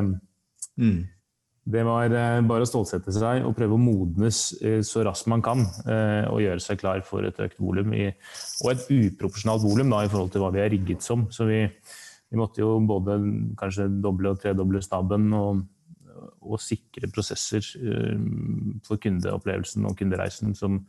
mm. 0.77 1.01
Det 1.69 1.83
var 1.85 2.09
eh, 2.09 2.41
bare 2.49 2.65
å 2.65 2.69
stålsette 2.69 3.13
seg 3.13 3.45
og 3.45 3.55
prøve 3.57 3.77
å 3.77 3.83
modnes 3.83 4.41
eh, 4.65 4.81
så 4.87 5.03
raskt 5.05 5.29
man 5.29 5.43
kan. 5.45 5.67
Eh, 5.85 6.25
og 6.31 6.41
gjøre 6.41 6.65
seg 6.65 6.81
klar 6.81 7.03
for 7.05 7.27
et 7.29 7.41
økt 7.45 7.61
volum. 7.61 7.93
Og 7.93 8.71
et 8.73 8.87
uproporsjonalt 8.87 9.65
volum 9.67 9.93
i 9.99 10.09
forhold 10.09 10.33
til 10.33 10.45
hva 10.45 10.53
vi 10.55 10.63
er 10.65 10.73
rigget 10.73 11.05
som. 11.05 11.27
Så 11.35 11.49
vi, 11.49 11.61
vi 11.69 12.41
måtte 12.41 12.65
jo 12.65 12.79
både 12.89 13.19
kanskje 13.61 13.91
doble 14.01 14.33
og 14.33 14.41
tredoble 14.41 14.81
staben 14.85 15.29
og, 15.37 15.61
og 16.41 16.63
sikre 16.63 17.11
prosesser 17.13 17.65
for 18.87 19.01
kundeopplevelsen 19.03 19.85
og 19.91 19.97
kundereisen 19.99 20.57
som, 20.57 20.81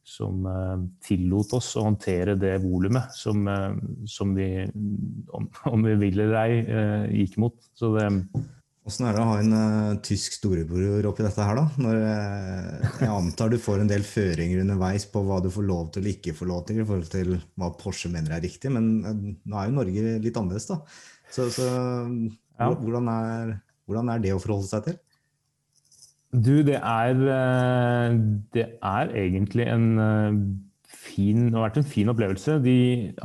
som 0.00 0.48
tillot 1.04 1.52
oss 1.58 1.74
å 1.76 1.84
håndtere 1.90 2.38
det 2.40 2.56
volumet 2.64 3.12
som, 3.14 3.44
som 4.08 4.32
vi, 4.36 4.48
om, 5.36 5.52
om, 5.68 5.84
vi 5.84 6.00
vil 6.06 6.24
eller 6.24 6.40
ei, 6.46 6.60
gikk 7.20 7.38
mot. 7.44 7.60
Så 7.76 7.92
det, 7.98 8.08
Åssen 8.84 9.06
er 9.08 9.14
det 9.16 9.20
å 9.22 9.28
ha 9.30 9.36
en 9.40 9.54
uh, 9.56 10.00
tysk 10.04 10.34
storebror 10.36 11.06
oppi 11.08 11.24
dette 11.24 11.40
her, 11.40 11.56
da? 11.56 11.64
Når, 11.80 12.02
uh, 12.04 12.96
jeg 13.00 13.08
antar 13.08 13.48
du 13.48 13.56
får 13.56 13.80
en 13.80 13.88
del 13.88 14.02
føringer 14.04 14.60
underveis 14.60 15.06
på 15.08 15.22
hva 15.24 15.38
du 15.40 15.48
får 15.52 15.64
lov 15.64 15.86
til 15.92 16.02
eller 16.02 16.18
ikke 16.18 16.34
får 16.36 16.50
lov 16.50 16.66
til 16.68 16.82
i 16.82 16.84
forhold 16.84 17.08
til 17.14 17.30
hva 17.56 17.70
Porsche 17.80 18.10
mener 18.12 18.34
er 18.36 18.42
riktig, 18.44 18.68
men 18.74 18.90
uh, 19.00 19.22
nå 19.40 19.56
er 19.56 19.70
jo 19.70 19.76
Norge 19.78 20.12
litt 20.26 20.36
annerledes, 20.36 20.68
da. 20.68 20.76
Så, 21.32 21.46
så 21.54 21.64
ja. 21.64 22.68
hvordan, 22.68 23.08
er, 23.08 23.54
hvordan, 23.88 24.10
er, 24.12 24.20
det 24.26 24.34
å 24.34 24.42
forholde 24.42 24.68
seg 24.68 24.84
til? 24.90 24.98
Du, 26.34 26.52
det 26.66 26.76
er, 26.76 27.22
det 28.52 28.66
er 28.84 29.12
egentlig 29.16 29.64
en 29.70 29.86
fin 30.90 31.44
Det 31.46 31.54
har 31.54 31.64
vært 31.68 31.78
en 31.78 31.86
fin 31.86 32.10
opplevelse. 32.10 32.56
De 32.62 32.76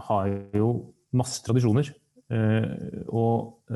har 0.08 0.30
jo 0.56 0.70
masse 1.18 1.42
tradisjoner. 1.46 1.90
Og 3.10 3.74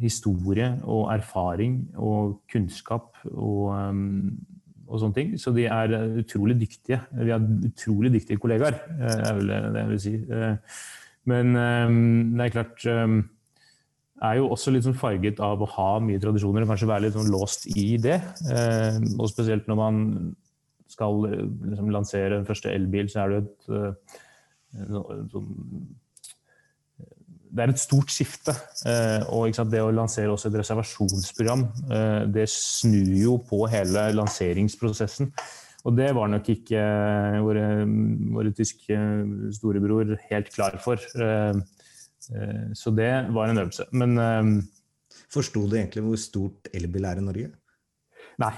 historie 0.00 0.70
og 0.88 1.10
erfaring 1.14 1.82
og 1.98 2.40
kunnskap 2.50 3.18
og, 3.30 3.72
um, 3.74 4.38
og, 4.86 4.96
sånne 5.02 5.16
ting. 5.16 5.34
Så 5.40 5.52
de 5.56 5.66
er 5.70 5.94
utrolig 6.22 6.56
dyktige. 6.60 7.00
Vi 7.12 7.32
har 7.32 7.42
utrolig 7.42 8.12
dyktige 8.14 8.40
kollegaer, 8.42 8.78
eh, 8.96 9.18
er 9.18 9.36
vel 9.38 9.52
det 9.52 9.82
jeg 9.82 9.90
vil 9.92 10.02
si. 10.06 10.14
Eh, 10.16 10.80
men 11.30 11.54
um, 11.54 12.34
det 12.36 12.46
er 12.46 12.54
klart 12.54 12.86
um, 12.90 13.20
er 14.20 14.36
jo 14.40 14.50
også 14.52 14.72
litt 14.74 14.84
sånn 14.84 14.98
farget 14.98 15.40
av 15.44 15.62
å 15.62 15.70
ha 15.76 15.90
mye 16.04 16.20
tradisjoner 16.20 16.64
og 16.64 16.72
kanskje 16.72 16.90
være 16.90 17.06
litt 17.06 17.16
sånn 17.16 17.32
låst 17.32 17.68
i 17.74 17.88
det. 18.02 18.20
Eh, 18.52 19.00
og 19.16 19.30
spesielt 19.32 19.68
når 19.70 19.80
man 19.80 20.04
skal 20.90 21.22
liksom, 21.24 21.90
lansere 21.94 22.36
den 22.36 22.48
første 22.48 22.72
elbil, 22.74 23.08
så 23.10 23.24
er 23.24 23.34
det 23.34 23.42
et 23.44 24.14
sånn 25.30 25.50
det 27.50 27.64
er 27.64 27.72
et 27.72 27.82
stort 27.82 28.12
skifte. 28.14 28.54
Eh, 28.86 29.24
og 29.34 29.56
det 29.70 29.82
å 29.82 29.90
lansere 29.94 30.32
også 30.32 30.50
et 30.50 30.60
reservasjonsprogram, 30.60 31.66
eh, 31.90 32.22
det 32.30 32.46
snur 32.52 33.10
jo 33.18 33.36
på 33.46 33.64
hele 33.72 34.08
lanseringsprosessen. 34.14 35.32
Og 35.88 35.96
det 35.96 36.10
var 36.16 36.28
nok 36.28 36.48
ikke 36.52 36.80
eh, 36.80 37.38
våre, 37.44 37.66
våre 38.36 38.54
tyske 38.56 38.98
storebror 39.56 40.16
helt 40.30 40.50
klar 40.54 40.78
for. 40.82 41.00
Så 42.76 42.92
det 42.94 43.12
var 43.34 43.50
en 43.50 43.58
øvelse. 43.64 43.88
Men 43.96 44.68
Forsto 45.30 45.62
du 45.70 45.76
egentlig 45.78 46.02
hvor 46.02 46.18
stort 46.18 46.70
elbil 46.74 47.06
er 47.06 47.20
i 47.20 47.24
Norge? 47.24 47.50
Nei, 48.40 48.52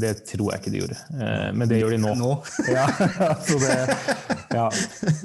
det 0.00 0.12
tror 0.30 0.52
jeg 0.52 0.62
ikke 0.62 0.72
de 0.72 0.80
gjorde. 0.80 0.98
Eh, 1.12 1.48
men 1.52 1.68
det 1.68 1.80
gjør 1.82 1.92
de 1.92 1.98
nå. 2.00 2.12
nå? 2.16 2.30
ja, 2.76 2.86
så 3.44 3.58
det, 3.60 3.74
ja, 4.56 4.68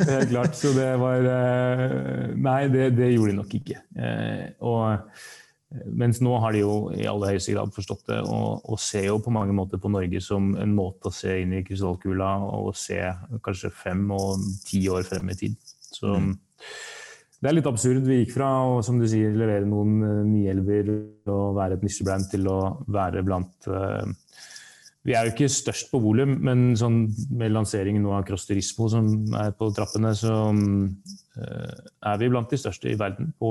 helt 0.10 0.34
klart. 0.34 0.58
Så 0.60 0.74
det 0.76 0.90
var 1.00 1.28
eh, 1.32 2.26
Nei, 2.36 2.66
det, 2.74 2.90
det 2.98 3.14
gjorde 3.14 3.32
de 3.32 3.38
nok 3.40 3.56
ikke. 3.62 3.78
Eh, 3.96 4.50
og, 4.68 5.16
mens 5.96 6.20
nå 6.20 6.36
har 6.44 6.52
de 6.52 6.66
jo 6.66 6.74
i 6.92 7.08
aller 7.08 7.32
høyeste 7.32 7.56
grad 7.56 7.72
forstått 7.72 8.04
det, 8.12 8.20
og, 8.28 8.66
og, 8.66 8.80
ser 8.84 9.08
jo 9.08 9.22
på 9.24 9.32
mange 9.32 9.56
måter 9.56 9.80
på 9.80 9.92
Norge 9.94 10.20
som 10.24 10.52
en 10.60 10.74
måte 10.76 11.08
å 11.08 11.16
se 11.16 11.38
inn 11.46 11.56
i 11.56 11.64
krystallkula 11.64 12.34
og 12.52 12.74
se 12.76 13.00
kanskje 13.46 13.72
fem 13.72 14.04
og 14.12 14.44
ti 14.68 14.84
år 14.92 15.08
frem 15.08 15.32
i 15.32 15.38
tid. 15.46 15.56
Så 15.88 16.12
mm. 16.12 16.34
Det 17.42 17.50
er 17.50 17.56
litt 17.58 17.68
absurd. 17.70 18.06
Vi 18.06 18.20
gikk 18.20 18.36
fra 18.36 18.48
å 18.70 18.82
som 18.86 19.00
du 19.02 19.08
sier, 19.10 19.34
levere 19.34 19.66
noen 19.66 19.96
uh, 20.06 20.18
nielver 20.28 20.92
og 21.32 21.56
være 21.58 21.80
et 21.80 21.86
nisjebrand 21.86 22.30
til 22.30 22.46
å 22.52 22.60
være 22.94 23.24
blant 23.26 23.70
uh, 23.72 24.06
Vi 25.08 25.16
er 25.18 25.26
jo 25.26 25.34
ikke 25.34 25.50
størst 25.50 25.90
på 25.90 26.04
volum, 26.04 26.36
men 26.46 26.76
sånn, 26.78 27.08
med 27.34 27.56
lanseringen 27.56 28.06
nå 28.06 28.14
av 28.14 28.28
Cross 28.28 28.46
Turismo 28.46 28.92
som 28.94 29.10
er 29.42 29.56
på 29.58 29.72
trappene, 29.74 30.14
så 30.14 30.36
um, 30.54 30.92
er 31.42 32.22
vi 32.22 32.30
blant 32.30 32.54
de 32.54 32.60
største 32.62 32.92
i 32.92 33.00
verden 33.00 33.32
på 33.42 33.50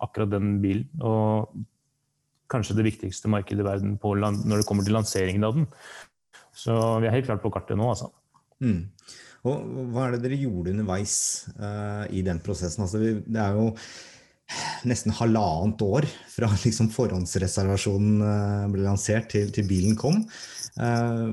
akkurat 0.00 0.32
den 0.32 0.56
bilen. 0.64 0.88
Og 1.04 1.52
kanskje 2.48 2.78
det 2.78 2.86
viktigste 2.88 3.28
markedet 3.28 3.60
i 3.60 3.68
verden 3.68 3.98
når 4.00 4.62
det 4.62 4.66
kommer 4.70 4.86
til 4.86 4.96
lanseringen 4.96 5.44
av 5.44 5.58
den. 5.58 5.68
Så 6.56 6.72
vi 7.02 7.10
er 7.10 7.18
helt 7.18 7.28
klart 7.28 7.44
på 7.44 7.52
kartet 7.52 7.76
nå, 7.76 7.92
altså. 7.92 8.08
Mm. 8.64 8.88
Hva 9.92 10.06
er 10.06 10.16
det 10.16 10.22
dere 10.26 10.38
gjorde 10.40 10.74
underveis 10.74 11.16
uh, 11.58 12.04
i 12.14 12.22
den 12.26 12.40
prosessen? 12.44 12.84
Altså, 12.84 13.00
det 13.24 13.42
er 13.42 13.58
jo 13.58 13.72
nesten 14.88 15.12
halvannet 15.12 15.82
år 15.84 16.06
fra 16.32 16.48
liksom 16.64 16.90
forhåndsreservasjonen 16.94 18.22
uh, 18.24 18.66
ble 18.72 18.86
lansert 18.86 19.30
til, 19.34 19.52
til 19.54 19.68
bilen 19.68 19.98
kom. 19.98 20.22
Uh, 20.78 21.28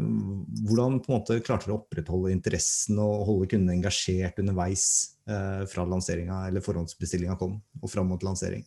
hvordan 0.68 1.02
måte 1.08 1.42
klarte 1.46 1.70
dere 1.70 1.78
å 1.78 1.82
opprettholde 1.84 2.34
interessen 2.36 3.02
og 3.02 3.28
holde 3.30 3.52
kundene 3.54 3.80
engasjert 3.80 4.42
underveis 4.44 4.88
fra 5.26 5.82
lanseringa 5.90 6.44
eller 6.46 6.62
forhåndsbestillinga 6.62 7.34
kom 7.40 7.56
og 7.82 7.90
fram 7.90 8.12
mot 8.12 8.22
lansering? 8.22 8.62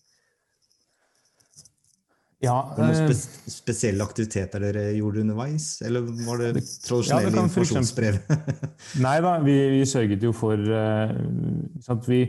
Ja, 2.38 2.54
var 2.70 2.92
det 2.92 3.00
noen 3.02 3.16
spe 3.18 3.50
spesielle 3.50 4.04
aktiviteter 4.06 4.62
dere 4.62 4.82
gjorde 4.94 5.24
underveis, 5.24 5.80
eller 5.82 6.04
var 6.22 6.38
det 6.38 6.62
tradisjonelle 6.84 7.32
ja, 7.34 7.42
informasjonsbrev? 7.48 8.18
Nei 9.04 9.14
da, 9.24 9.32
vi, 9.42 9.56
vi, 9.74 9.80
sørget 9.90 10.22
jo 10.22 10.30
for 10.36 10.54
uh, 10.54 11.98
vi, 12.06 12.20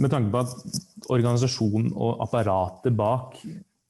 Med 0.00 0.14
tanke 0.14 0.32
på 0.32 0.40
at 0.40 1.10
organisasjonen 1.12 1.90
og 1.92 2.22
apparatet 2.24 2.96
bak 2.96 3.36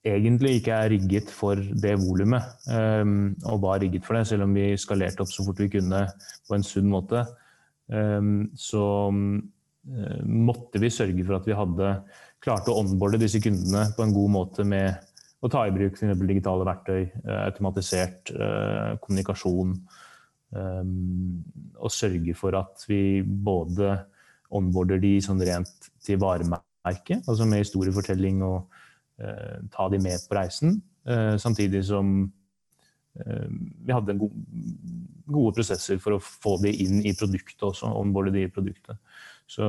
egentlig 0.08 0.56
ikke 0.58 0.74
er 0.74 0.90
rigget 0.96 1.30
for 1.30 1.60
det 1.60 1.94
volumet, 2.02 2.42
um, 2.72 3.36
og 3.46 3.62
var 3.62 3.82
rigget 3.82 4.06
for 4.06 4.18
det, 4.18 4.26
selv 4.32 4.48
om 4.48 4.56
vi 4.58 4.72
skalerte 4.80 5.22
opp 5.22 5.30
så 5.30 5.46
fort 5.46 5.62
vi 5.62 5.70
kunne 5.76 6.06
på 6.48 6.56
en 6.56 6.66
sunn 6.66 6.88
måte, 6.90 7.22
um, 7.92 8.48
så 8.58 8.82
um, 9.12 9.36
måtte 10.26 10.82
vi 10.82 10.90
sørge 10.90 11.22
for 11.22 11.38
at 11.38 11.46
vi 11.46 11.58
hadde 11.58 11.92
klart 12.42 12.70
å 12.70 12.80
onboarde 12.80 13.20
disse 13.22 13.40
kundene 13.42 13.88
på 13.94 14.06
en 14.06 14.14
god 14.14 14.34
måte 14.34 14.66
med 14.66 15.07
å 15.38 15.50
ta 15.52 15.64
i 15.66 15.74
bruk 15.74 15.96
f.eks. 15.96 16.20
digitale 16.26 16.66
verktøy, 16.66 17.02
eh, 17.06 17.40
automatisert 17.46 18.32
eh, 18.34 18.94
kommunikasjon. 19.02 19.74
Um, 20.48 21.42
og 21.76 21.92
sørge 21.92 22.32
for 22.32 22.56
at 22.56 22.80
vi 22.88 23.20
både 23.20 23.98
onboarder 24.56 24.96
de 25.02 25.18
sånn 25.20 25.42
rent 25.44 25.90
til 26.00 26.16
varemerket, 26.22 27.26
altså 27.28 27.44
med 27.44 27.60
historiefortelling 27.60 28.40
og 28.46 28.78
ta 29.74 29.88
de 29.92 29.98
med 30.00 30.22
på 30.24 30.36
reisen, 30.38 30.76
samtidig 31.42 31.80
som 31.84 32.12
vi 33.18 33.92
hadde 33.92 34.14
go 34.16 34.28
gode 35.28 35.56
prosesser 35.58 35.98
for 36.00 36.16
å 36.16 36.22
få 36.22 36.54
de 36.62 36.70
inn 36.86 37.02
i 37.02 37.12
produktet 37.18 37.66
også, 37.66 37.90
onboarde 37.98 38.32
de 38.38 38.46
i 38.46 38.52
produktet. 38.52 38.96
Så 39.50 39.66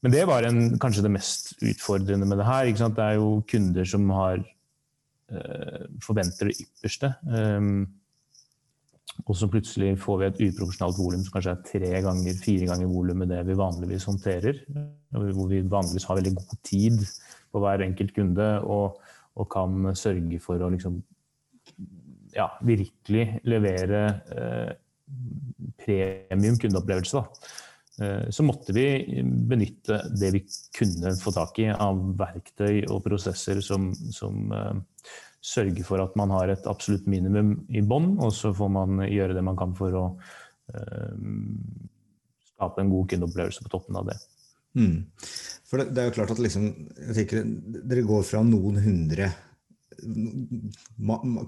men 0.00 0.14
det 0.14 0.24
var 0.28 0.46
en, 0.48 0.78
kanskje 0.80 1.04
det 1.04 1.12
mest 1.12 1.52
utfordrende 1.60 2.28
med 2.28 2.40
det 2.40 2.48
her. 2.48 2.70
Det 2.72 3.04
er 3.04 3.18
jo 3.18 3.42
kunder 3.50 3.84
som 3.84 4.08
har 4.16 4.38
øh, 4.40 5.82
forventer 6.02 6.48
det 6.48 6.60
ypperste. 6.64 7.12
Um, 7.28 7.88
og 9.26 9.36
så 9.36 9.48
plutselig 9.50 9.98
får 10.00 10.18
vi 10.20 10.26
et 10.28 10.40
uproporsjonalt 10.48 10.98
volum 10.98 11.22
som 11.24 11.34
kanskje 11.34 11.52
er 11.52 11.64
tre 11.66 11.92
ganger, 12.06 12.40
fire 12.40 12.68
ganger 12.70 12.88
volumet 12.88 13.28
det 13.28 13.42
vi 13.48 13.58
vanligvis 13.58 14.08
håndterer. 14.08 14.62
Hvor 15.12 15.50
vi 15.50 15.60
vanligvis 15.68 16.06
har 16.08 16.20
veldig 16.20 16.34
god 16.38 16.58
tid 16.64 17.00
på 17.50 17.60
hver 17.60 17.84
enkelt 17.84 18.14
kunde 18.16 18.50
og, 18.62 19.00
og 19.36 19.50
kan 19.52 19.90
sørge 19.98 20.40
for 20.40 20.62
å 20.62 20.70
liksom 20.72 21.00
ja, 22.32 22.46
virkelig 22.64 23.26
levere 23.50 24.04
eh, 24.32 24.70
premium 25.82 26.58
kundeopplevelse. 26.62 27.20
Da. 27.20 27.50
Eh, 28.00 28.30
så 28.30 28.42
måtte 28.42 28.72
vi 28.72 28.86
benytte 29.22 30.00
det 30.16 30.30
vi 30.32 30.44
kunne 30.76 31.12
få 31.20 31.32
tak 31.36 31.58
i 31.60 31.68
av 31.70 31.98
verktøy 32.16 32.86
og 32.88 33.02
prosesser 33.04 33.60
som, 33.64 33.90
som 34.14 34.54
uh, 34.54 34.72
sørger 35.44 35.84
for 35.84 36.00
at 36.00 36.16
man 36.16 36.32
har 36.32 36.52
et 36.52 36.68
absolutt 36.70 37.04
minimum 37.10 37.58
i 37.68 37.82
bånn, 37.84 38.14
og 38.24 38.32
så 38.36 38.54
får 38.56 38.72
man 38.72 39.04
gjøre 39.04 39.36
det 39.36 39.44
man 39.44 39.58
kan 39.60 39.76
for 39.76 39.98
å 39.98 40.04
uh, 40.16 41.12
skape 42.54 42.80
en 42.80 42.92
god 42.94 43.12
kundeopplevelse 43.12 43.66
på 43.66 43.74
toppen 43.74 44.00
av 44.00 44.08
det. 44.08 44.16
Mm. 44.80 44.96
For 45.68 45.82
det, 45.82 45.90
det, 45.92 46.00
er 46.00 46.08
jo 46.08 46.16
klart 46.16 46.32
at 46.32 46.40
liksom, 46.40 46.70
tenker, 47.12 47.44
dere 47.84 48.06
går 48.06 48.24
fra 48.24 48.40
noen 48.46 48.80
hundre, 48.80 49.28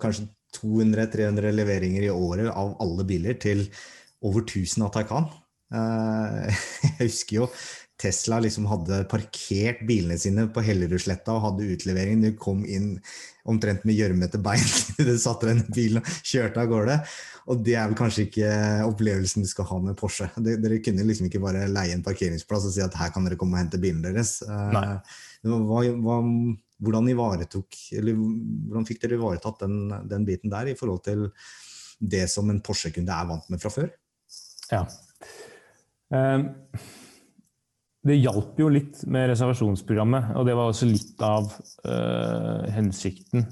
kanskje 0.03 0.29
200-300 0.59 1.55
leveringer 1.57 2.05
i 2.05 2.13
året 2.13 2.51
av 2.53 2.75
alle 2.83 3.07
biler, 3.09 3.41
til 3.41 3.65
over 4.23 4.45
1000 4.45 4.85
av 4.85 4.93
Taycan. 4.93 5.33
Eh, 5.73 6.65
jeg 6.89 6.99
husker 7.07 7.41
jo 7.43 7.49
Tesla 8.03 8.41
liksom 8.43 8.65
hadde 8.67 9.05
parkert 9.11 9.83
bilene 9.87 10.17
sine 10.19 10.49
på 10.51 10.63
Hellerudsletta 10.65 11.37
og 11.37 11.45
hadde 11.45 11.69
utlevering. 11.75 12.23
Du 12.25 12.33
kom 12.39 12.65
inn 12.67 12.97
omtrent 13.49 13.85
med 13.87 13.99
gjørmete 13.99 14.41
bein. 14.43 14.65
Du 14.99 15.13
satte 15.21 15.49
deg 15.49 15.63
i 15.63 15.77
bilen 15.77 16.03
og 16.03 16.11
kjørte 16.27 16.63
av 16.63 16.71
gårde. 16.71 16.97
Og 17.53 17.63
det 17.67 17.77
er 17.77 17.89
vel 17.91 17.99
kanskje 17.99 18.27
ikke 18.29 18.51
opplevelsen 18.87 19.47
du 19.47 19.51
skal 19.51 19.67
ha 19.71 19.79
med 19.83 19.99
Porsche. 19.99 20.29
Dere 20.43 20.81
kunne 20.83 21.07
liksom 21.07 21.29
ikke 21.29 21.43
bare 21.43 21.69
leie 21.71 21.95
en 21.97 22.05
parkeringsplass 22.07 22.69
og 22.69 22.75
si 22.75 22.83
at 22.85 22.99
her 22.99 23.15
kan 23.15 23.27
dere 23.27 23.39
komme 23.39 23.59
og 23.59 23.65
hente 23.65 23.81
bilen 23.83 24.03
deres. 24.05 24.41
Hva, 24.47 24.85
hva, 25.43 26.19
hvordan, 26.83 27.11
hvordan 27.19 28.89
fikk 28.89 29.03
dere 29.05 29.19
ivaretatt 29.19 29.63
den, 29.65 29.79
den, 30.11 30.27
biten 30.27 30.55
der 30.55 30.71
i 30.71 30.77
forhold 30.79 31.03
til 31.07 31.29
det 31.99 32.27
som 32.31 32.51
en 32.51 32.63
Porsche-kunde 32.63 33.15
er 33.15 33.31
vant 33.31 33.51
med 33.51 33.63
fra 33.63 33.71
før? 33.75 33.91
Ja. 34.73 34.87
Um, 36.13 36.51
det 38.03 38.19
hjalp 38.19 38.59
jo 38.59 38.69
litt 38.73 39.01
med 39.11 39.31
reservasjonsprogrammet, 39.31 40.35
og 40.37 40.47
det 40.49 40.57
var 40.59 40.73
også 40.73 40.89
litt 40.91 41.23
av 41.25 41.49
uh, 41.87 42.65
hensikten. 42.75 43.47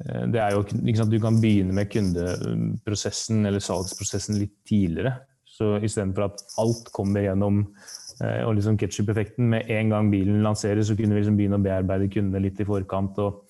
Uh, 0.00 0.24
det 0.32 0.40
er 0.40 0.54
jo, 0.54 0.62
sant, 0.70 1.10
Du 1.12 1.18
kan 1.22 1.40
begynne 1.42 1.74
med 1.76 1.90
kundeprosessen 1.92 3.44
eller 3.48 3.62
salgsprosessen 3.64 4.38
litt 4.40 4.54
tidligere. 4.68 5.18
Så 5.50 5.74
istedenfor 5.84 6.30
at 6.30 6.44
alt 6.62 6.88
kommer 6.94 7.26
gjennom 7.26 7.64
uh, 7.66 8.40
og 8.46 8.54
liksom 8.56 8.78
ketsjup-effekten 8.80 9.50
med 9.52 9.68
en 9.74 9.92
gang 9.92 10.12
bilen 10.14 10.40
lanseres, 10.46 10.88
så 10.88 10.96
kunne 10.96 11.18
vi 11.18 11.24
liksom 11.24 11.36
begynne 11.40 11.60
å 11.60 11.66
bearbeide 11.66 12.08
kundene 12.14 12.46
litt 12.46 12.62
i 12.62 12.68
forkant 12.68 13.18
og, 13.20 13.42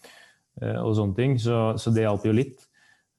og 0.61 0.91
sånne 0.97 1.17
ting. 1.17 1.39
Så, 1.41 1.61
så 1.81 1.93
det 1.95 2.09
hjalp 2.09 2.27
jo 2.27 2.35
litt. 2.35 2.70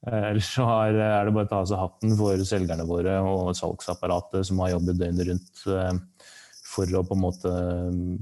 Ellers 0.02 0.48
så 0.50 0.66
er 0.88 0.96
det 0.96 1.34
bare 1.34 1.46
å 1.46 1.50
ta 1.50 1.60
av 1.62 1.68
seg 1.70 1.78
hatten 1.78 2.16
for 2.18 2.40
selgerne 2.48 2.86
våre 2.88 3.20
og 3.22 3.52
salgsapparatet 3.54 4.48
som 4.48 4.62
har 4.64 4.72
jobbet 4.74 4.98
døgnet 4.98 5.28
rundt 5.28 5.62
for 6.72 6.96
å 6.98 7.04
på 7.06 7.14
en 7.14 7.22
måte 7.22 7.52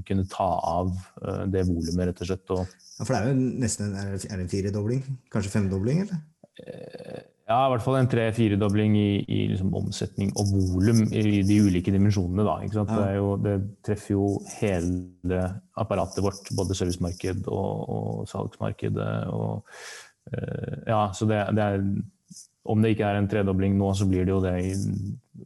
kunne 0.05 0.27
ta 0.29 0.49
av 0.75 0.91
det 1.49 1.63
volumet, 1.65 2.11
rett 2.11 2.21
og 2.21 2.29
slett. 2.29 2.53
Ja, 2.53 3.05
for 3.05 3.15
det 3.15 3.21
er 3.21 3.31
jo 3.31 3.51
nesten 3.63 3.95
er 3.97 4.13
det 4.13 4.29
en 4.35 4.51
firedobling? 4.51 5.01
Kanskje 5.33 5.55
femdobling, 5.55 6.03
eller? 6.05 6.21
Eh, 6.61 7.21
ja, 7.51 7.57
i 7.65 7.71
hvert 7.73 7.83
fall 7.83 7.97
en 7.99 8.09
tre-firedobling 8.11 8.93
i, 8.95 9.09
i 9.25 9.39
liksom 9.51 9.73
omsetning 9.75 10.29
og 10.39 10.51
volum 10.53 11.01
i 11.09 11.41
de 11.47 11.57
ulike 11.65 11.91
dimensjonene. 11.91 12.45
Da, 12.47 12.55
ja. 12.63 12.85
det, 12.91 13.07
jo, 13.17 13.33
det, 13.43 13.55
treffer 13.87 14.13
jo 14.13 14.27
hele 14.59 15.41
apparatet 15.81 16.23
vårt, 16.23 16.51
både 16.55 16.77
servicemarked 16.77 17.49
og, 17.51 17.81
og 17.95 18.29
salgsmarkedet. 18.31 19.09
Og, 19.35 19.65
ja, 20.29 21.01
så 21.17 21.25
det, 21.27 21.39
det 21.57 21.63
er 21.65 21.79
om 22.71 22.81
det 22.81 22.93
ikke 22.93 23.07
er 23.09 23.17
en 23.17 23.29
tredobling 23.29 23.73
nå, 23.77 23.89
så 23.97 24.05
blir 24.09 24.27
det 24.27 24.33
jo 24.35 24.41
det 24.43 24.53
i 24.61 24.73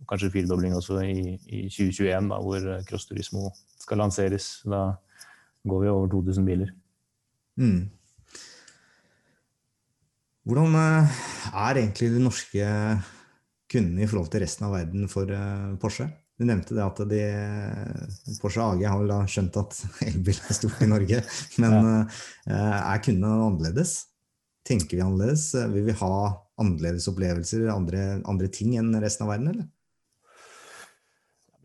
kanskje 0.09 0.33
firedobling 0.33 0.75
også 0.75 0.99
i, 1.05 1.35
i 1.47 1.61
2021, 1.71 2.27
da, 2.31 2.39
hvor 2.43 2.65
Cross 2.89 3.07
Turismo 3.09 3.47
skal 3.79 4.01
lanseres. 4.03 4.49
Da 4.67 4.89
går 5.65 5.85
vi 5.85 5.93
over 5.93 6.09
2000 6.11 6.47
biler. 6.47 6.73
Mm. 7.55 7.85
Hvordan 10.45 10.75
eh, 10.77 11.21
er 11.53 11.79
egentlig 11.79 12.11
de 12.13 12.21
norske 12.21 12.67
kundene 13.71 14.03
i 14.03 14.09
forhold 14.09 14.29
til 14.33 14.43
resten 14.43 14.67
av 14.67 14.75
verden 14.75 15.07
for 15.09 15.31
eh, 15.33 15.71
Porsche? 15.81 16.09
Du 16.35 16.43
nevnte 16.45 16.75
det 16.75 16.83
at 16.83 16.99
de, 17.07 17.21
Porsche 18.41 18.61
AG 18.61 18.83
har 18.83 18.99
vel 18.99 19.13
da 19.13 19.21
skjønt 19.31 19.55
at 19.63 19.79
elbil 20.09 20.35
er 20.35 20.57
stort 20.59 20.83
i 20.83 20.89
Norge. 20.91 21.23
Men 21.63 21.79
ja. 21.79 21.95
Eh, 22.51 22.75
er 22.91 23.01
kundene 23.07 23.39
annerledes? 23.47 23.95
Tenker 24.65 24.97
vi 24.97 25.05
annerledes? 25.05 25.51
Vil 25.73 25.85
vi 25.85 25.95
ha 25.99 26.15
annerledes 26.61 27.07
opplevelser, 27.11 27.67
andre, 27.69 28.21
andre 28.25 28.49
ting 28.49 28.75
enn 28.79 28.93
resten 29.01 29.27
av 29.27 29.35
verden, 29.35 29.51
eller? 29.53 29.67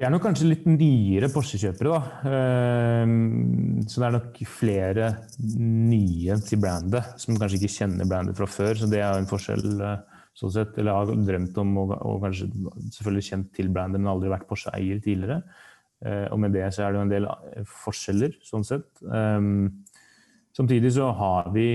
Vi 0.01 0.07
er 0.09 0.13
nok 0.15 0.23
kanskje 0.25 0.47
litt 0.49 0.63
nyere 0.65 1.29
Porsche-kjøpere, 1.29 1.91
da. 1.93 2.31
Ehm, 2.33 3.83
så 3.85 4.01
det 4.01 4.07
er 4.07 4.15
nok 4.15 4.39
flere 4.49 5.09
nye 5.37 6.39
til 6.41 6.63
brandet 6.63 7.21
som 7.21 7.37
kanskje 7.37 7.59
ikke 7.59 7.75
kjenner 7.75 8.09
brandet 8.09 8.39
fra 8.39 8.49
før. 8.49 8.81
Så 8.81 8.89
det 8.89 9.03
er 9.05 9.19
en 9.19 9.29
forskjell, 9.29 9.67
eh, 9.85 10.23
sånn 10.41 10.55
sett. 10.55 10.79
Eller 10.81 10.97
har 10.97 11.13
drømt 11.13 11.61
om 11.61 11.77
og, 11.83 11.93
kanskje 12.25 12.49
selvfølgelig 12.97 13.27
kjent 13.29 13.53
til 13.59 13.69
brandet, 13.69 14.01
men 14.01 14.09
aldri 14.09 14.33
vært 14.33 14.49
Porsche-eier 14.49 15.05
tidligere. 15.05 15.43
Eh, 16.01 16.33
og 16.33 16.41
med 16.41 16.57
det 16.57 16.65
så 16.73 16.87
er 16.87 16.93
det 16.93 16.97
jo 16.97 17.05
en 17.05 17.13
del 17.13 17.29
eh, 17.29 17.69
forskjeller, 17.85 18.41
sånn 18.41 18.65
sett. 18.65 18.89
Ehm, 19.05 19.85
samtidig 20.57 20.95
så 20.97 21.13
har 21.13 21.53
vi 21.53 21.69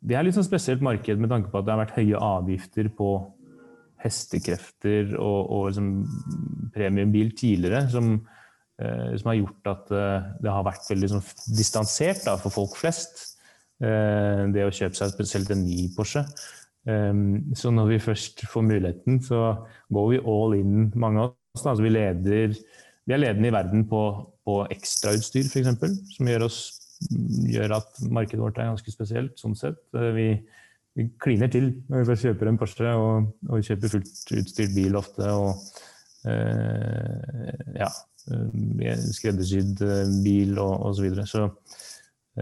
det 0.00 0.16
er 0.16 0.26
litt 0.26 0.36
sånn 0.36 0.46
spesielt 0.46 0.84
marked 0.84 1.20
med 1.20 1.30
tanke 1.32 1.50
på 1.50 1.60
at 1.60 1.66
det 1.66 1.74
har 1.74 1.82
vært 1.82 1.96
høye 1.98 2.22
avgifter 2.22 2.90
på 2.94 3.12
hestekrefter 4.02 5.16
og, 5.18 5.38
og 5.50 5.64
liksom 5.70 5.88
premiumbil 6.74 7.32
tidligere, 7.38 7.82
som, 7.90 8.12
eh, 8.78 9.16
som, 9.18 9.32
har 9.32 9.40
gjort 9.40 9.72
at 9.72 9.90
eh, 9.94 10.28
det 10.44 10.52
har 10.54 10.66
vært 10.66 10.86
veldig 10.92 11.10
sånn 11.14 11.26
distansert 11.58 12.22
da, 12.26 12.36
for 12.38 12.54
folk 12.54 12.78
flest. 12.78 13.24
Eh, 13.82 14.46
det 14.54 14.66
å 14.66 14.74
kjøpe 14.74 14.98
seg 14.98 15.14
spesielt 15.14 15.50
en 15.54 15.64
ny 15.66 15.88
Porsche. 15.96 16.24
Eh, 16.88 17.24
så 17.58 17.74
når 17.74 17.94
vi 17.94 18.02
først 18.06 18.46
får 18.50 18.68
muligheten, 18.70 19.22
så 19.24 19.42
går 19.94 20.10
vi 20.12 20.22
all 20.22 20.58
in, 20.60 20.92
mange 20.94 21.26
av 21.26 21.34
oss. 21.34 21.64
Da. 21.64 21.72
Altså 21.74 21.88
vi, 21.88 21.94
leder, 21.96 22.58
vi 23.02 23.16
er 23.16 23.24
ledende 23.24 23.50
i 23.50 23.56
verden 23.58 23.88
på, 23.90 24.04
på 24.46 24.60
ekstrautstyr, 24.74 25.50
f.eks., 25.50 26.14
som 26.14 26.30
gjør 26.30 26.46
oss 26.46 26.62
gjør 27.52 27.76
at 27.78 28.00
markedet 28.10 28.40
vårt 28.42 28.58
er 28.58 28.70
ganske 28.72 28.92
spesielt 28.92 29.38
sånn 29.40 29.56
sett. 29.58 29.80
Eh, 29.96 30.10
vi, 30.16 30.28
vi 30.98 31.08
kliner 31.22 31.50
til 31.52 31.70
når 31.90 32.08
vi 32.08 32.18
kjøper 32.24 32.50
en 32.50 32.58
Porsche 32.60 32.94
og, 32.98 33.30
og 33.48 33.64
kjøper 33.66 33.94
fullt 33.94 34.32
utstyrt 34.40 34.74
bil 34.76 34.98
ofte. 34.98 35.30
og 35.30 36.28
eh, 36.28 37.78
ja, 37.78 37.90
eh, 38.32 39.04
skreddersydd 39.14 39.84
eh, 39.86 40.16
bil 40.24 40.58
og 40.62 40.90
osv. 40.90 40.98
Så, 40.98 41.06
videre. 41.06 41.28
så 41.30 41.46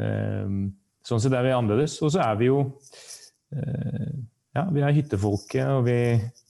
eh, 0.01 0.57
sånn 1.07 1.23
sett 1.23 1.37
er 1.37 1.47
vi 1.47 1.57
annerledes. 1.57 1.99
Og 2.03 2.15
så 2.15 2.25
er 2.25 2.41
vi 2.41 2.51
jo 2.51 2.63
eh, 3.53 4.15
ja, 4.57 4.65
vi 4.73 4.81
er 4.81 4.97
hyttefolket, 4.97 5.67
og 5.69 5.85
vi, 5.85 6.01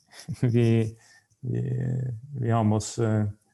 vi, 0.55 0.69
vi, 1.43 1.65
vi 2.39 2.55
har 2.55 2.63
med 2.67 2.79
oss 2.79 2.95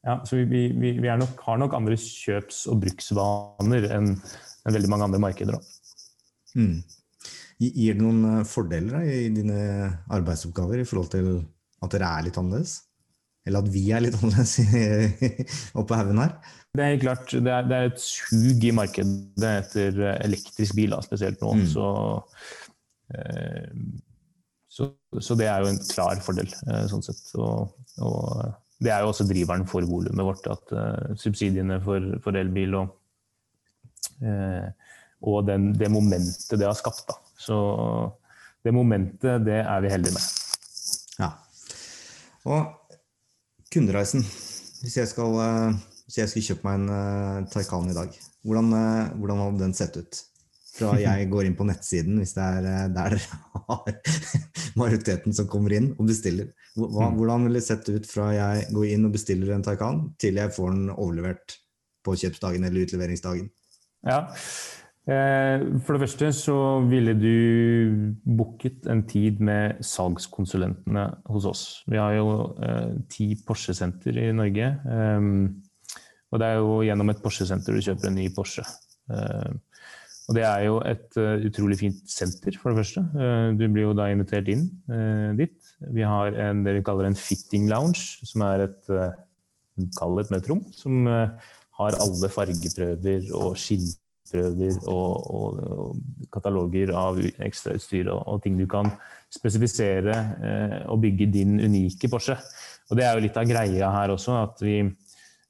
ja, 0.02 0.16
så 0.26 0.40
vi, 0.40 0.64
vi, 0.74 0.96
vi 0.98 1.12
nok, 1.18 1.36
har 1.46 1.60
nok 1.62 1.76
andre 1.78 1.98
kjøps- 2.00 2.64
og 2.72 2.80
bruksvaner 2.82 3.86
enn 3.94 4.16
en 4.62 4.74
veldig 4.76 4.90
mange 4.90 5.06
andre 5.06 5.20
markeder. 5.22 5.58
Mm. 6.58 6.80
Gir 7.62 7.94
det 7.94 8.02
noen 8.02 8.24
eh, 8.30 8.46
fordeler 8.48 8.96
da, 8.98 9.02
i 9.06 9.28
dine 9.34 9.58
arbeidsoppgaver 10.12 10.82
i 10.82 10.86
forhold 10.88 11.12
til 11.12 11.28
at 11.82 11.94
dere 11.94 12.08
er 12.08 12.26
litt 12.26 12.38
annerledes? 12.40 12.80
Eller 13.46 13.62
at 13.62 13.70
vi 13.74 13.84
er 13.94 14.04
litt 14.04 14.18
annerledes 14.20 15.70
oppe 15.78 15.98
haugen 15.98 16.22
her? 16.22 16.36
Det 16.72 16.86
er 16.86 17.02
klart, 17.02 17.34
det 17.34 17.52
er, 17.52 17.66
det 17.68 17.78
er, 17.78 17.90
et 17.92 18.02
sug 18.02 18.64
i 18.64 18.72
markedet 18.74 19.52
etter 19.58 20.00
elektrisk 20.14 20.78
bil, 20.78 20.94
da, 20.96 21.02
spesielt 21.04 21.42
nå. 21.44 21.52
Mm. 21.60 21.66
Så, 21.68 21.86
eh, 23.14 23.70
så, 24.72 24.88
så, 25.20 25.36
det 25.38 25.50
er 25.52 25.62
jo 25.62 25.70
en 25.70 25.82
klar 25.90 26.22
fordel, 26.24 26.50
eh, 26.66 26.86
sånn 26.90 27.04
sett. 27.04 27.26
Og, 27.36 27.74
og 28.02 28.54
det 28.82 28.92
er 28.92 29.02
jo 29.02 29.12
også 29.12 29.26
driveren 29.28 29.66
for 29.68 29.86
volumet 29.86 30.26
vårt. 30.26 30.48
At 30.50 30.74
uh, 30.74 31.14
subsidiene 31.18 31.78
for, 31.84 32.04
for 32.24 32.38
elbil 32.38 32.76
og, 32.80 32.96
uh, 34.24 34.66
og 35.22 35.46
den, 35.48 35.70
det 35.78 35.90
momentet 35.92 36.58
det 36.58 36.66
har 36.66 36.76
skapt. 36.78 37.06
Da. 37.10 37.18
Så 37.38 37.56
det 38.62 38.74
momentet, 38.74 39.44
det 39.46 39.60
er 39.62 39.84
vi 39.84 39.92
heldige 39.92 40.16
med. 40.16 40.26
Ja. 41.20 41.30
Og 42.50 42.98
kundereisen. 43.72 44.26
Hvis 44.82 44.98
jeg 44.98 45.10
skal, 45.10 45.38
uh, 45.38 45.96
hvis 46.06 46.18
jeg 46.18 46.32
skulle 46.32 46.50
kjøpe 46.50 46.68
meg 46.68 46.82
en 46.82 47.48
Taycan 47.52 47.90
i 47.90 47.96
dag, 47.96 48.20
hvordan, 48.42 48.74
hvordan 49.16 49.44
hadde 49.46 49.64
den 49.66 49.74
sett 49.78 49.96
ut? 49.96 50.24
Fra 50.72 50.92
jeg 51.00 51.28
går 51.30 51.48
inn 51.48 51.56
på 51.56 51.66
nettsiden, 51.68 52.18
hvis 52.20 52.34
det 52.36 52.44
er 52.44 52.68
eh, 52.68 52.84
der 52.92 53.16
dere 53.16 53.64
har 53.68 53.96
majoriteten 54.80 55.36
som 55.36 55.48
kommer 55.52 55.74
inn 55.76 55.90
og 55.98 56.06
bestiller. 56.08 56.52
Hva, 56.76 57.10
mm. 57.10 57.16
hvordan 57.18 57.48
vil 57.48 57.58
det 57.58 57.64
sett 57.66 57.88
ut 57.92 58.06
fra 58.08 58.30
jeg 58.32 58.68
går 58.72 58.92
inn 58.94 59.08
og 59.08 59.16
bestiller 59.16 59.52
en 59.52 59.64
Taycan, 59.66 60.04
til 60.22 60.40
jeg 60.40 60.54
får 60.56 60.70
den 60.72 60.92
overlevert 60.94 61.58
på 62.02 62.14
kjøpsdagen 62.18 62.64
eller 62.66 62.86
utleveringsdagen? 62.86 63.50
Ja, 64.08 64.22
eh, 65.06 65.66
For 65.84 65.94
det 65.94 66.06
første 66.06 66.30
så 66.34 66.56
ville 66.88 67.14
du 67.20 68.14
booket 68.24 68.88
en 68.90 69.04
tid 69.10 69.42
med 69.44 69.82
salgskonsulentene 69.86 71.04
hos 71.34 71.50
oss. 71.50 71.66
Vi 71.84 72.00
har 72.00 72.16
jo 72.16 72.32
eh, 72.64 72.96
ti 73.12 73.34
Porsche-senter 73.44 74.16
i 74.24 74.32
Norge. 74.34 74.72
Og 76.32 76.40
det 76.40 76.48
er 76.48 76.62
jo 76.64 76.80
gjennom 76.80 77.12
et 77.12 77.20
Porsche-senter 77.20 77.76
du 77.76 77.84
kjøper 77.84 78.08
en 78.08 78.16
ny 78.16 78.30
Porsche. 78.32 78.64
Og 80.32 80.38
det 80.38 80.46
er 80.48 80.62
jo 80.64 80.78
et 80.88 81.16
uh, 81.20 81.42
utrolig 81.44 81.76
fint 81.76 81.98
senter, 82.08 82.54
for 82.56 82.72
det 82.72 82.80
første. 82.80 83.02
Uh, 83.12 83.50
du 83.52 83.66
blir 83.68 83.84
jo 83.84 83.90
da 83.92 84.06
invitert 84.08 84.46
inn 84.48 84.62
uh, 84.88 85.36
dit. 85.36 85.52
Vi 85.92 86.06
har 86.08 86.32
en, 86.46 86.62
det 86.64 86.78
vi 86.78 86.84
kaller 86.86 87.10
en 87.10 87.18
fitting 87.18 87.66
lounge, 87.68 88.00
som 88.24 88.46
er 88.46 88.64
et, 88.64 88.88
kall 89.98 90.22
et 90.22 90.32
møterom, 90.32 90.62
som 90.72 91.04
har 91.04 91.98
alle 92.00 92.30
fargeprøver 92.32 93.28
og 93.36 93.58
skinnprøver 93.60 94.78
og, 94.86 95.28
og, 95.36 95.60
og 95.76 96.26
kataloger 96.32 96.94
av 96.96 97.20
ekstrautstyr 97.20 98.08
og, 98.14 98.22
og, 98.22 98.42
ting 98.44 98.56
du 98.60 98.64
kan 98.70 98.88
spesifisere 99.32 100.16
og 100.92 101.00
bygge 101.02 101.28
din 101.34 101.58
unike 101.60 102.08
Porsche. 102.12 102.38
Og 102.88 103.00
det 103.00 103.08
er 103.08 103.16
jo 103.16 103.24
litt 103.26 103.40
av 103.40 103.48
greia 103.50 103.90
her 103.96 104.14
også, 104.14 104.38
at 104.46 104.62
vi 104.64 104.78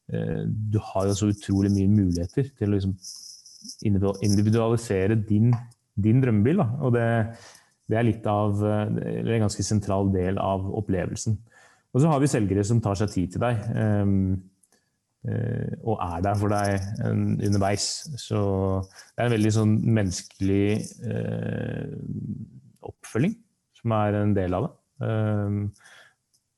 du 0.09 0.81
har 0.93 1.07
jo 1.11 1.19
så 1.19 1.29
utrolig 1.31 1.71
mye 1.73 1.91
muligheter 1.93 2.51
til 2.57 2.71
å 2.71 2.75
liksom 2.75 2.97
individualisere 3.87 5.17
din, 5.29 5.53
din 5.95 6.23
drømmebil. 6.23 6.63
Da. 6.63 6.69
Og 6.83 6.95
det, 6.97 7.09
det, 7.91 7.99
er 7.99 8.09
litt 8.09 8.27
av, 8.31 8.63
eller 8.63 9.37
en 9.37 9.47
ganske 9.47 9.67
sentral 9.67 10.13
del 10.15 10.41
av 10.43 10.67
opplevelsen. 10.83 11.39
Og 11.93 12.01
så 12.01 12.09
har 12.09 12.23
vi 12.23 12.31
selgere 12.33 12.65
som 12.65 12.81
tar 12.81 12.97
seg 12.99 13.13
tid 13.13 13.35
til 13.35 13.45
deg. 13.45 13.63
Um, 13.77 14.25
og 15.87 16.01
er 16.03 16.23
der 16.25 16.39
for 16.41 16.51
deg 16.51 17.03
underveis. 17.07 17.85
Så 18.19 18.41
det 18.83 19.21
er 19.23 19.29
en 19.29 19.37
veldig 19.37 19.53
sånn 19.55 19.75
menneskelig 19.87 20.65
uh, 21.07 21.93
oppfølging 22.91 23.37
som 23.79 23.95
er 23.99 24.19
en 24.23 24.33
del 24.35 24.57
av 24.57 24.67
det. 24.67 24.73
Um, 25.03 25.61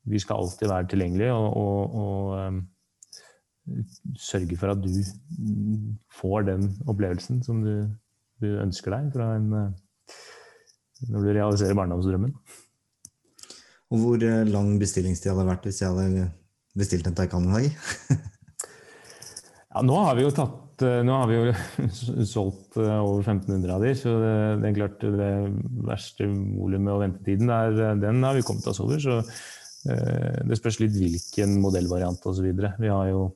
vi 0.04 0.20
skal 0.20 0.42
alltid 0.42 0.68
være 0.68 0.88
tilgjengelige 0.92 1.32
og, 1.32 1.56
og, 1.56 1.94
og 2.00 2.62
sørge 4.20 4.58
for 4.60 4.74
at 4.74 4.82
du 4.84 4.90
får 6.12 6.48
den 6.50 6.68
opplevelsen 6.84 7.40
som 7.46 7.62
du, 7.64 7.88
du 8.44 8.50
ønsker 8.60 8.92
deg 8.92 9.24
en, 9.24 9.72
når 11.08 11.24
du 11.24 11.32
realiserer 11.32 11.78
barndomsdrømmen. 11.78 12.34
Og 13.92 14.00
hvor 14.00 14.26
eh, 14.26 14.42
lang 14.48 14.74
bestillingstid 14.80 15.30
hadde 15.30 15.44
det 15.44 15.52
vært 15.52 15.68
hvis 15.68 15.80
jeg 15.82 15.94
hadde 15.94 16.28
bestilt 16.78 17.08
en 17.08 17.16
Taycan 17.16 17.46
i 17.46 17.52
dag? 17.54 17.66
ja, 19.70 19.84
nå 19.86 19.98
har 20.06 20.18
vi 20.18 20.24
jo 20.24 20.32
tatt 20.34 20.84
eh, 20.86 21.02
nå 21.06 21.18
har 21.20 21.30
vi 21.30 21.38
jo 21.38 21.52
solgt 22.34 22.78
eh, 22.80 22.96
over 22.96 23.22
1500 23.22 23.76
av 23.76 23.84
de, 23.84 23.92
så 23.98 24.16
det, 24.22 24.34
det 24.62 24.70
er 24.70 24.78
klart 24.80 25.04
det 25.04 25.32
verste 25.86 26.28
volumet 26.30 26.94
og 26.96 27.04
ventetiden 27.04 27.52
der, 27.52 28.00
den 28.02 28.24
har 28.26 28.36
vi 28.36 28.46
kommet 28.46 28.66
oss 28.72 28.82
over. 28.84 29.00
Så 29.02 29.20
det 29.84 30.56
spørs 30.56 30.78
litt 30.80 30.94
hvilken 30.96 31.58
modellvariant 31.60 32.22
osv. 32.30 32.46
Vi 32.56 32.88
har 32.88 33.08
jo 33.10 33.26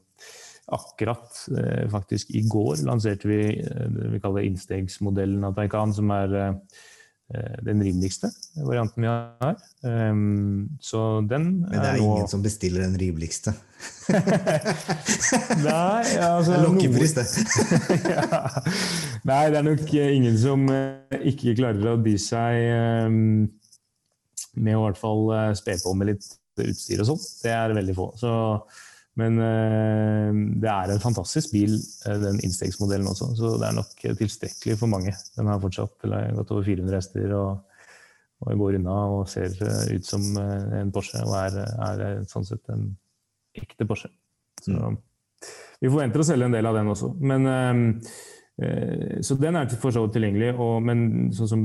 akkurat, 0.74 1.26
faktisk 1.92 2.31
i 2.37 2.42
går, 2.44 2.83
lanserte 2.85 3.28
vi 3.31 3.38
det 3.62 4.12
vi 4.12 4.20
kaller 4.20 4.44
innstegsmodellen 4.44 5.46
av 5.48 5.57
Taycan, 5.57 5.94
som 5.96 6.12
er 6.12 6.37
Eh, 7.35 7.62
den 7.62 7.83
rimeligste 7.85 8.31
varianten 8.57 9.02
vi 9.02 9.09
har. 9.09 9.57
Um, 9.83 10.68
så 10.81 11.20
den 11.20 11.61
Men 11.61 11.74
det 11.74 11.88
er, 11.88 11.96
er 11.98 12.00
ingen 12.00 12.28
som 12.28 12.40
bestiller 12.42 12.87
den 12.87 12.96
rimeligste? 12.96 13.52
Nei, 15.61 16.07
altså 16.24 16.54
Det 16.54 16.57
er 16.57 16.64
lokkepris, 16.64 17.12
det. 17.18 17.26
ja. 18.09 18.48
Nei, 19.28 19.42
det 19.52 19.61
er 19.61 19.66
nok 19.66 19.92
ingen 19.92 20.40
som 20.40 20.64
eh, 20.72 21.20
ikke 21.35 21.59
klarer 21.61 21.92
å 21.92 21.98
by 22.00 22.16
seg 22.16 22.64
um, 23.12 23.44
med 24.57 24.78
å 24.78 24.81
i 24.81 24.85
hvert 24.87 25.02
fall 25.04 25.28
eh, 25.37 25.52
spe 25.61 25.76
på 25.85 25.92
med 26.00 26.14
litt 26.14 26.33
utstyr 26.64 27.04
og 27.04 27.11
sånn. 27.12 27.26
Det 27.44 27.52
er 27.52 27.76
veldig 27.76 27.98
få. 27.98 28.09
Så 28.16 28.33
men 29.18 29.38
uh, 29.42 30.31
det 30.62 30.70
er 30.70 30.92
en 30.92 31.02
fantastisk 31.02 31.54
bil, 31.54 31.74
uh, 32.07 32.14
den 32.22 32.38
innstegsmodellen 32.46 33.09
også. 33.11 33.33
Så 33.38 33.57
det 33.59 33.66
er 33.66 33.78
nok 33.78 34.04
tilstrekkelig 34.20 34.78
for 34.78 34.90
mange. 34.90 35.14
Den 35.35 35.50
har 35.50 35.62
fortsatt 35.62 36.07
gått 36.37 36.54
over 36.54 36.66
400 36.66 36.98
hester 37.00 37.35
og, 37.38 37.83
og, 38.44 38.54
går 38.62 38.78
unna 38.78 38.96
og 39.16 39.26
ser 39.31 39.50
uh, 39.59 39.85
ut 39.90 40.07
som 40.07 40.24
en 40.38 40.94
Porsche. 40.94 41.24
Og 41.26 41.35
er, 41.40 41.61
er, 41.88 42.24
sånn 42.31 42.46
sett 42.46 42.74
en 42.74 42.92
ekte 43.59 43.88
Porsche. 43.90 44.12
Så 44.62 44.74
mm. 44.76 44.98
vi 45.83 45.90
forventer 45.90 46.22
å 46.22 46.28
selge 46.28 46.46
en 46.46 46.54
del 46.54 46.70
av 46.70 46.78
den 46.78 46.90
også. 46.94 47.14
Men, 47.18 47.46
så 49.22 49.37
den 49.38 49.54
er 49.54 49.68
for 49.78 49.94
så 49.94 50.00
vidt 50.02 50.16
tilgjengelig. 50.16 50.52
Og, 50.59 50.78
men 50.83 51.31
sånn 51.35 51.50
som 51.50 51.64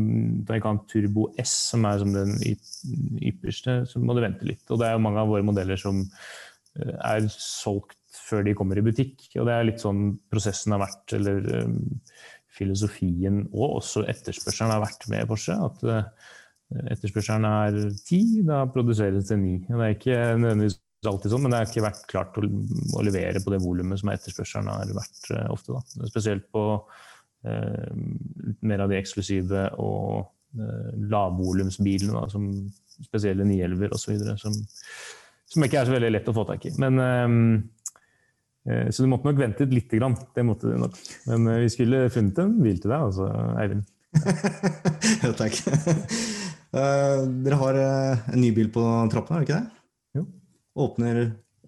Taycan 0.50 0.82
Turbo 0.90 1.28
S, 1.42 1.54
som 1.72 1.86
er 1.90 2.02
som 2.02 2.14
den 2.14 2.34
ypperste, 2.42 3.80
så 3.90 4.02
må 4.02 4.14
du 4.14 4.22
vente 4.26 4.46
litt. 4.46 4.66
Og 4.70 4.82
det 4.82 4.90
er 4.90 4.98
jo 4.98 5.06
mange 5.06 5.22
av 5.22 5.30
våre 5.34 5.46
modeller 5.46 5.82
som 5.82 6.04
Eh, 6.06 6.43
er 6.76 7.28
solgt 7.30 7.98
før 8.14 8.46
de 8.46 8.54
kommer 8.58 8.80
i 8.80 8.86
butikk. 8.86 9.26
Og 9.40 9.48
det 9.48 9.56
er 9.56 9.68
litt 9.68 9.84
sånn 9.84 10.16
prosessen 10.32 10.76
har 10.76 10.84
vært, 10.84 11.16
eller 11.18 11.50
um, 11.64 11.78
filosofien 12.54 13.44
og 13.50 13.80
også 13.80 14.06
etterspørselen 14.12 14.74
har 14.76 14.84
vært 14.84 15.08
med 15.12 15.30
Porsche. 15.30 15.58
At 15.58 15.86
uh, 15.88 16.34
etterspørselen 16.94 17.48
er 17.50 17.80
ti, 18.06 18.24
da 18.48 18.64
produseres 18.72 19.32
det 19.32 19.40
ni. 19.42 19.56
Det 19.68 19.80
er 19.80 19.96
ikke 19.98 20.20
nødvendigvis 20.42 20.80
alltid 21.10 21.34
sånn, 21.34 21.44
men 21.44 21.52
det 21.52 21.60
har 21.60 21.68
ikke 21.68 21.88
vært 21.88 22.06
klart 22.12 22.38
å, 22.40 22.46
å 22.46 23.04
levere 23.04 23.42
på 23.44 23.52
det 23.52 23.64
volumet 23.64 24.00
som 24.00 24.14
etterspørselen 24.14 24.72
har 24.72 24.94
vært 24.96 25.34
uh, 25.34 25.50
ofte. 25.56 25.80
Da. 25.80 26.12
Spesielt 26.14 26.48
på 26.54 26.68
uh, 26.78 27.90
mer 28.62 28.86
av 28.86 28.94
de 28.94 29.02
eksklusive 29.02 29.68
og 29.82 30.30
lavvolumsbilene, 30.54 32.28
som 32.30 32.44
spesielle 33.02 33.42
911 33.50 33.96
osv. 33.98 34.20
som 35.54 35.66
ikke 35.66 35.80
er 35.82 35.90
så 35.90 35.94
veldig 35.94 36.12
lett 36.16 36.30
å 36.30 36.36
få 36.36 36.46
tak 36.50 36.66
i. 36.68 36.74
Men, 36.82 37.00
øh, 38.66 38.88
så 38.90 39.04
du 39.04 39.10
måtte 39.12 39.30
nok 39.30 39.42
vente 39.42 39.68
litt. 39.70 39.92
Grann. 39.94 40.18
Det 40.36 40.46
måtte 40.48 40.72
du 40.72 40.78
nok. 40.82 40.98
Men 41.30 41.50
øh, 41.52 41.62
vi 41.66 41.72
skulle 41.74 42.08
funnet 42.14 42.42
en 42.42 42.56
bil 42.64 42.80
til 42.82 42.94
deg, 42.94 43.10
altså, 43.12 43.30
Eivind. 43.62 43.86
ja, 45.24 45.32
takk. 45.38 45.58
Uh, 46.74 47.24
dere 47.46 47.58
har 47.60 47.78
en 47.80 48.40
ny 48.42 48.50
bil 48.54 48.70
på 48.74 48.84
trappene, 49.14 49.40
er 49.40 49.44
det 49.44 49.48
ikke 49.48 49.60
det? 49.60 49.82
Jo. 50.18 50.26
Åpner 50.86 51.20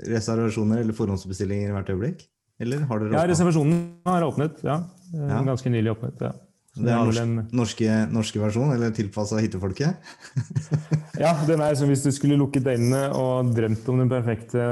reservasjoner 0.09 0.81
eller 0.81 0.97
forhåndsbestillinger 0.97 1.73
hvert 1.75 1.91
øyeblikk? 1.93 2.25
Eller 2.61 2.85
har 2.89 3.01
dere 3.01 3.17
ja, 3.17 3.25
reservasjonen 3.29 3.79
har 4.07 4.25
åpnet. 4.25 4.61
ja. 4.65 4.79
Ganske 5.45 5.69
nylig 5.73 5.93
åpnet. 5.93 6.21
ja. 6.25 6.33
Det 6.75 6.91
er 6.91 7.11
den 7.15 7.35
norske, 7.55 7.97
norske 8.11 8.39
versjon, 8.41 8.73
eller 8.75 8.91
tilpassa 8.95 9.39
hyttefolket? 9.39 10.09
ja, 11.23 11.31
den 11.47 11.63
er 11.63 11.77
som 11.79 11.87
hvis 11.91 12.03
du 12.03 12.11
skulle 12.11 12.39
lukket 12.39 12.67
øynene 12.67 13.07
og 13.15 13.53
drømt 13.55 13.87
om 13.91 14.01
den 14.03 14.11
perfekte 14.11 14.65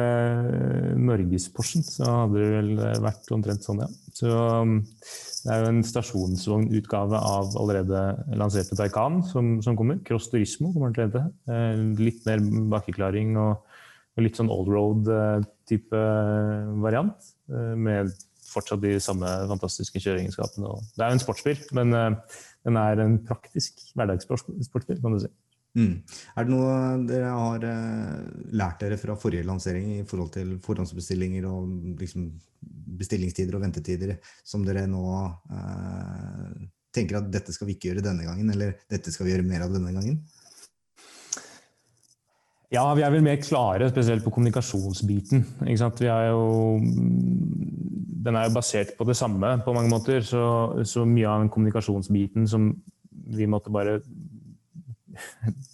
norgesporsen, 0.99 1.85
så 1.87 2.09
hadde 2.23 2.41
det 2.41 2.49
vel 2.57 2.73
vært 3.05 3.31
omtrent 3.35 3.63
sånn, 3.63 3.85
ja. 3.85 3.91
Så 4.13 4.29
um, 4.33 4.81
det 5.43 5.51
er 5.51 5.63
jo 5.63 5.71
en 5.73 5.83
stasjonsvognutgave 5.83 7.19
av 7.19 7.55
allerede 7.59 8.01
lanserte 8.39 8.77
Taycan 8.79 9.19
som, 9.27 9.57
som 9.65 9.75
kommer. 9.79 9.99
Cross 10.07 10.29
Turismo 10.31 10.71
kommer 10.71 10.93
den 10.93 10.95
til 10.95 11.03
å 11.03 11.07
hete. 11.09 11.23
Eh, 11.51 11.81
litt 11.99 12.21
mer 12.27 12.43
bakkeklaring 12.71 13.35
og, 13.41 13.79
og 14.15 14.23
litt 14.23 14.39
sånn 14.39 14.51
allroad-type 14.53 15.99
eh, 15.99 16.69
variant. 16.85 17.33
Med 17.51 18.13
fortsatt 18.53 18.83
de 18.83 18.97
samme 19.03 19.29
fantastiske 19.51 20.01
kjøreegenskapene. 20.03 20.75
Det 20.95 21.03
er 21.03 21.11
jo 21.11 21.19
en 21.19 21.23
sportsbil, 21.23 21.63
men 21.77 21.95
uh, 21.97 22.41
den 22.67 22.79
er 22.79 23.01
en 23.03 23.17
praktisk 23.27 23.81
hverdagssportsbil, 23.97 25.01
kan 25.01 25.17
du 25.17 25.23
si. 25.25 25.31
Mm. 25.73 26.03
Er 26.37 26.45
det 26.45 26.53
noe 26.53 26.73
dere 27.09 27.31
har 27.33 27.63
uh, 27.65 28.19
lært 28.53 28.83
dere 28.83 28.99
fra 29.01 29.17
forrige 29.17 29.47
lansering 29.47 29.89
i 29.95 30.03
forhold 30.05 30.29
til 30.35 30.53
forhåndsbestillinger 30.61 31.47
og 31.49 31.97
liksom, 32.01 32.29
bestillingstider 33.01 33.57
og 33.57 33.65
ventetider 33.65 34.15
som 34.45 34.65
dere 34.67 34.85
nå 34.89 35.03
uh, 35.49 36.53
tenker 36.93 37.17
at 37.17 37.31
dette 37.33 37.55
skal 37.55 37.69
vi 37.69 37.77
ikke 37.77 37.89
gjøre 37.89 38.05
denne 38.05 38.27
gangen, 38.27 38.53
eller 38.53 38.77
dette 38.91 39.11
skal 39.13 39.27
vi 39.27 39.33
gjøre 39.33 39.47
mer 39.49 39.65
av 39.65 39.73
denne 39.73 39.95
gangen? 39.95 40.21
Ja, 42.73 42.87
vi 42.97 43.03
er 43.05 43.11
vel 43.13 43.21
mer 43.21 43.37
klare, 43.37 43.85
spesielt 43.91 44.23
på 44.25 44.31
kommunikasjonsbiten. 44.33 45.43
Vi 45.61 46.07
er 46.09 46.31
jo 46.31 46.79
den 48.23 48.37
er 48.39 48.47
jo 48.47 48.55
basert 48.55 48.93
på 48.97 49.05
det 49.07 49.15
samme 49.19 49.57
på 49.65 49.73
mange 49.75 49.91
måter. 49.91 50.23
Så, 50.25 50.43
så 50.87 51.03
mye 51.07 51.29
av 51.29 51.43
den 51.43 51.51
kommunikasjonsbiten 51.53 52.47
som 52.49 52.71
vi 53.33 53.47
måtte 53.49 53.73
bare 53.73 53.99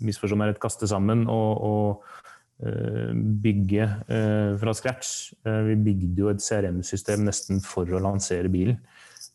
misforstå 0.05 0.37
meg 0.39 0.51
rett, 0.51 0.61
kaste 0.61 0.89
sammen 0.89 1.23
og, 1.31 1.61
og 1.63 2.65
uh, 2.65 3.13
bygge 3.43 3.85
uh, 4.09 4.57
fra 4.59 4.73
scratch. 4.75 5.31
Uh, 5.47 5.69
vi 5.69 5.77
bygde 5.89 6.23
jo 6.23 6.31
et 6.33 6.43
CRM-system 6.43 7.23
nesten 7.27 7.63
for 7.63 7.89
å 7.89 8.01
lansere 8.03 8.51
bilen, 8.51 8.81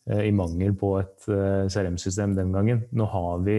i 0.05 0.29
mangel 0.37 0.75
på 0.77 0.91
et 0.99 1.23
CRM-system 1.25 2.35
den 2.37 2.51
gangen. 2.53 2.83
Nå 2.93 3.07
har 3.09 3.39
vi 3.41 3.55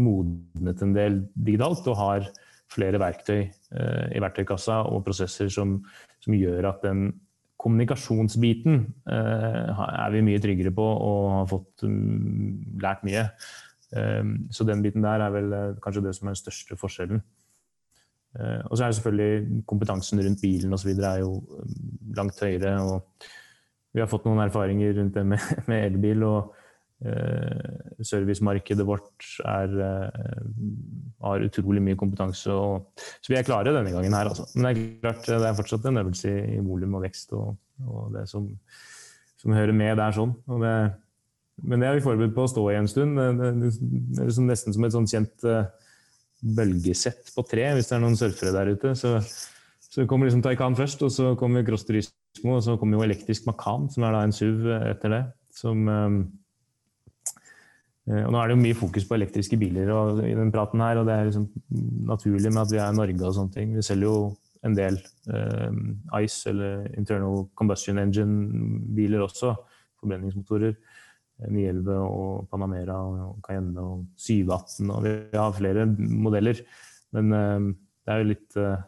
modnet 0.00 0.80
en 0.80 0.94
del 0.96 1.18
digitalt 1.36 1.84
og 1.92 1.98
har 1.98 2.30
flere 2.72 3.00
verktøy 3.00 3.42
i 3.42 4.20
verktøykassa 4.22 4.82
og 4.88 5.04
prosesser 5.06 5.50
som, 5.52 5.78
som 6.24 6.34
gjør 6.36 6.70
at 6.70 6.82
den 6.86 7.10
kommunikasjonsbiten 7.62 8.80
eh, 9.06 9.82
er 9.82 10.14
vi 10.14 10.24
mye 10.26 10.40
tryggere 10.42 10.72
på 10.74 10.86
og 10.86 11.28
har 11.36 11.50
fått 11.50 11.84
um, 11.86 12.56
lært 12.82 13.04
mye. 13.06 13.28
Um, 13.92 14.34
så 14.54 14.66
den 14.66 14.82
biten 14.84 15.04
der 15.04 15.22
er 15.22 15.34
vel 15.34 15.54
kanskje 15.84 16.04
det 16.06 16.14
som 16.16 16.28
er 16.28 16.34
den 16.34 16.42
største 16.42 16.78
forskjellen. 16.80 17.22
Og 18.32 18.78
så 18.78 18.86
er 18.86 18.94
selvfølgelig 18.96 19.62
kompetansen 19.68 20.22
rundt 20.24 20.40
bilen 20.40 20.72
osv. 20.72 20.94
er 20.96 21.18
jo 21.20 21.34
um, 21.36 21.74
langt 22.16 22.40
høyere. 22.40 22.78
og 22.80 23.26
Vi 23.92 24.00
har 24.00 24.08
fått 24.08 24.24
noen 24.24 24.40
erfaringer 24.46 24.96
rundt 24.96 25.18
det 25.18 25.26
med, 25.34 25.50
med 25.68 25.84
elbil. 25.90 26.24
og 26.24 26.61
Servicemarkedet 28.02 28.86
vårt 28.86 29.26
er, 29.48 29.74
har 31.22 31.44
utrolig 31.46 31.82
mye 31.82 31.98
kompetanse. 31.98 32.54
Og, 32.54 33.04
så 33.18 33.32
vi 33.32 33.38
er 33.38 33.46
klare 33.46 33.74
denne 33.74 33.92
gangen 33.94 34.14
her, 34.16 34.30
altså. 34.30 34.46
Men 34.54 34.68
det 34.68 34.72
er 34.72 34.96
klart 35.04 35.28
det 35.28 35.48
er 35.48 35.58
fortsatt 35.58 35.88
en 35.90 36.02
øvelse 36.04 36.30
i, 36.32 36.56
i 36.56 36.64
volum 36.64 36.98
og 36.98 37.06
vekst 37.06 37.34
og, 37.38 37.54
og 37.88 38.10
det 38.14 38.26
som, 38.30 38.48
som, 39.42 39.54
hører 39.56 39.74
med 39.76 39.98
der 39.98 40.14
sånn. 40.16 40.34
Det, 40.62 40.74
men 41.62 41.82
det 41.82 41.88
er 41.88 41.98
vi 41.98 42.06
forberedt 42.06 42.36
på 42.36 42.46
å 42.46 42.52
stå 42.52 42.66
i 42.70 42.78
en 42.80 42.90
stund. 42.90 43.18
Det, 43.18 43.52
det, 43.62 43.72
det 43.80 44.22
er 44.22 44.30
liksom 44.30 44.50
nesten 44.50 44.76
som 44.76 44.86
et 44.86 44.96
sånn 44.96 45.10
kjent 45.10 45.48
bølgesett 46.42 47.30
på 47.36 47.44
tre, 47.46 47.68
hvis 47.76 47.88
det 47.90 47.96
er 47.96 48.02
noen 48.02 48.18
surfere 48.18 48.54
der 48.54 48.72
ute. 48.74 48.94
Så, 48.98 49.14
så 49.86 50.06
kommer 50.10 50.28
liksom 50.28 50.42
Taycan 50.44 50.76
først, 50.78 51.04
og 51.06 51.12
så 51.14 51.32
kommer 51.38 51.64
Cross 51.66 51.86
Turismo, 51.88 52.56
og 52.56 52.62
så 52.66 52.76
kommer 52.80 52.98
jo 52.98 53.06
elektrisk 53.06 53.46
Macan, 53.48 53.88
som 53.92 54.06
er 54.06 54.16
da 54.16 54.24
en 54.26 54.34
SUV 54.34 54.70
etter 54.80 55.14
det. 55.14 55.22
Som, 55.54 55.86
og 58.02 58.32
nå 58.34 58.38
er 58.40 58.50
det 58.50 58.56
jo 58.56 58.62
mye 58.64 58.74
fokus 58.74 59.04
på 59.06 59.14
elektriske 59.14 59.56
biler 59.60 59.90
og, 59.94 60.24
i 60.26 60.34
den 60.34 60.50
praten 60.50 60.80
her, 60.82 60.98
og 60.98 61.06
det 61.06 61.14
er 61.14 61.28
liksom 61.28 61.44
naturlig 62.08 62.50
med 62.50 62.64
at 62.64 62.72
vi 62.72 62.80
er 62.82 62.90
i 62.90 62.96
Norge 62.98 63.28
og 63.28 63.36
sånne 63.36 63.54
ting. 63.54 63.76
Vi 63.76 63.84
selger 63.86 64.08
jo 64.08 64.16
en 64.66 64.74
del 64.78 64.98
eh, 65.30 65.70
ICE, 66.22 66.50
eller 66.50 66.88
Internal 66.98 67.46
Combustion 67.58 67.98
Engine-biler 68.02 69.22
også. 69.24 69.54
Forbrenningsmotorer. 70.02 70.76
911 71.42 71.94
og 71.98 72.44
Panamera 72.52 73.00
og 73.02 73.40
Cayenne 73.42 73.82
og 73.82 74.04
718. 74.20 74.90
Og 74.94 75.02
vi 75.06 75.14
har 75.34 75.56
flere 75.56 75.86
modeller. 75.98 76.62
Men 77.16 77.32
eh, 77.38 77.70
det 78.06 78.14
er 78.14 78.22
jo 78.22 78.30
litt, 78.30 78.48
eh, 78.58 78.84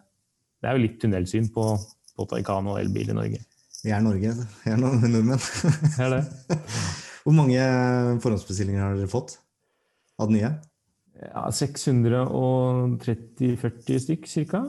det 0.63 0.71
er 0.71 0.79
jo 0.79 0.85
litt 0.87 1.01
tunnelsyn 1.03 1.51
på, 1.55 1.71
på 2.15 2.29
Taycan 2.31 2.71
og 2.71 2.79
elbil 2.83 3.11
i 3.11 3.19
Norge. 3.19 3.43
Vi 3.85 3.93
er 3.93 4.05
Norge. 4.05 4.37
Vi 4.63 4.73
er 4.73 4.79
nordmenn. 4.81 5.35
Det 5.35 6.07
er 6.07 6.15
det. 6.19 6.23
Hvor 7.25 7.33
mange 7.37 7.61
forhåndsbestillinger 8.21 8.83
har 8.85 8.97
dere 8.99 9.09
fått 9.11 9.31
av 10.21 10.29
det 10.29 10.35
nye? 10.37 10.51
Ja, 11.25 11.45
630-40 11.55 14.01
stykk 14.03 14.27
ca. 14.51 14.61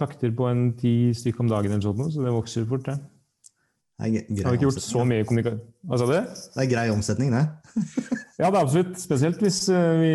Takter 0.00 0.30
på 0.36 0.44
en 0.48 0.62
ti 0.78 0.92
stykk 1.16 1.40
om 1.44 1.48
dagen, 1.50 1.72
eller 1.74 1.84
sånt, 1.84 2.12
så 2.14 2.20
det 2.24 2.32
vokser 2.32 2.70
fort. 2.70 2.86
det. 2.88 2.96
Det 3.94 4.02
er 4.06 4.10
grei 4.26 4.44
har 4.48 4.54
ikke 4.56 4.66
gjort 4.66 4.82
så 4.82 5.00
mye 5.06 5.24
kommunikasjon 5.26 5.62
Hva 5.86 5.96
sa 6.00 6.04
du? 6.08 6.18
Det 6.56 6.62
er 6.64 6.72
grei 6.72 6.86
omsetning, 6.90 7.28
det. 7.30 7.44
ja, 8.40 8.46
det 8.48 8.48
er 8.48 8.64
absolutt. 8.64 8.94
Spesielt 8.98 9.38
hvis 9.44 9.60
eh, 9.70 10.00
vi, 10.00 10.14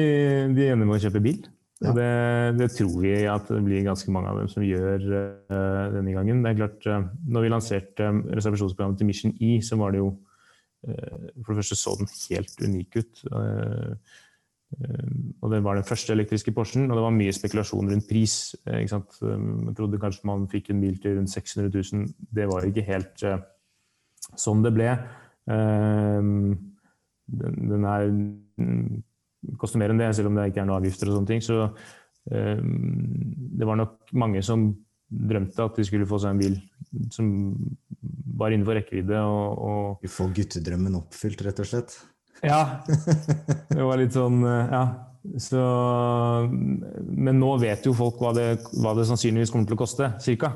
de 0.58 0.63
ender 0.73 0.86
med 0.89 0.97
å 0.97 1.03
kjøpe 1.05 1.21
bil. 1.23 1.39
Ja. 1.79 1.93
Det, 1.95 2.12
det, 2.60 2.67
tror 2.75 2.97
vi 2.99 3.13
at 3.32 3.47
det 3.47 3.62
blir 3.63 3.86
ganske 3.86 4.12
mange 4.12 4.27
av 4.34 4.38
dem 4.41 4.49
som 4.51 4.65
gjør 4.67 4.99
uh, 4.99 5.88
denne 5.93 6.12
gangen. 6.12 6.43
Det 6.43 6.49
er 6.51 6.58
klart, 6.58 6.82
uh, 6.91 7.08
når 7.32 7.41
vi 7.45 7.51
lanserte 7.53 8.10
um, 8.12 8.19
reservasjonsprogrammet 8.36 8.99
til 8.99 9.08
Mission 9.08 9.32
E, 9.39 9.63
så 9.63 9.79
var 9.79 9.95
det 9.95 10.01
jo 10.01 10.10
For 10.80 11.52
det 11.52 11.60
første 11.60 11.76
så 11.76 11.96
den 12.00 12.12
helt 12.30 12.62
unik 12.63 13.00
ut. 13.02 13.24
Uh, 13.34 13.96
Ehm, 14.78 15.34
og 15.42 15.52
det 15.52 15.63
var 15.65 15.80
den 15.80 15.88
første 15.88 16.13
elektriske 16.13 16.54
Porschen, 16.54 16.89
og 16.89 16.98
det 16.98 17.04
var 17.04 17.15
mye 17.15 17.34
spekulasjon 17.34 17.89
rundt 17.89 18.10
pris. 18.10 18.56
Eh, 18.65 18.84
ikke 18.84 18.94
sant? 18.94 19.18
Ehm, 19.26 19.70
jeg 19.70 19.78
trodde 19.80 20.02
kanskje 20.02 20.30
man 20.30 20.48
fikk 20.52 20.70
en 20.70 20.82
bil 20.84 21.00
til 21.02 21.18
rundt 21.18 21.34
600 21.34 21.72
000. 21.74 22.08
Det 22.36 22.48
var 22.50 22.68
ikke 22.68 22.86
helt 22.86 23.26
sånn 24.38 24.62
det 24.62 24.74
ble. 24.76 24.92
Uh, 25.50 26.54
den, 27.26 27.86
er, 27.88 28.12
mm, 28.62 29.00
koster 29.58 29.82
mer 29.82 29.89
enn 29.89 30.02
det, 30.02 30.12
selv 30.13 30.30
om 30.30 30.36
det 30.38 30.52
ikke 30.52 30.62
er 30.62 30.68
noen 30.70 30.84
avgifter 30.84 31.10
og 31.10 31.15
sånne 31.18 31.32
ting. 31.32 31.42
Så 31.42 31.56
uh, 31.65 32.60
det 32.62 33.65
var 33.65 33.80
nok 33.80 34.13
mange 34.13 34.44
som 34.46 34.68
drømte 35.10 35.65
at 35.65 35.80
de 35.80 35.88
skulle 35.88 36.06
få 36.06 36.20
seg 36.22 36.36
en 36.36 36.44
bil 36.44 36.60
som 37.15 37.32
var 38.39 38.56
innenfor 38.56 38.80
rekkevidde. 38.80 39.19
Og, 39.19 39.67
og 39.69 40.06
Du 40.06 40.12
får 40.12 40.34
guttedrømmen 40.39 40.97
oppfylt, 41.02 41.43
rett 41.45 41.62
og 41.63 41.69
slett? 41.69 41.95
Ja. 42.45 42.82
Det 43.75 43.84
var 43.84 43.99
litt 44.02 44.15
sånn 44.17 44.43
eh, 44.47 44.75
Ja. 44.75 44.84
Så, 45.19 45.60
men 46.47 47.41
nå 47.41 47.49
vet 47.60 47.84
jo 47.86 47.91
folk 47.93 48.21
hva 48.23 48.30
det, 48.34 48.45
hva 48.80 48.93
det 48.95 49.04
sannsynligvis 49.10 49.52
kommer 49.52 49.67
til 49.67 49.75
å 49.75 49.80
koste, 49.82 50.08
cirka. 50.23 50.54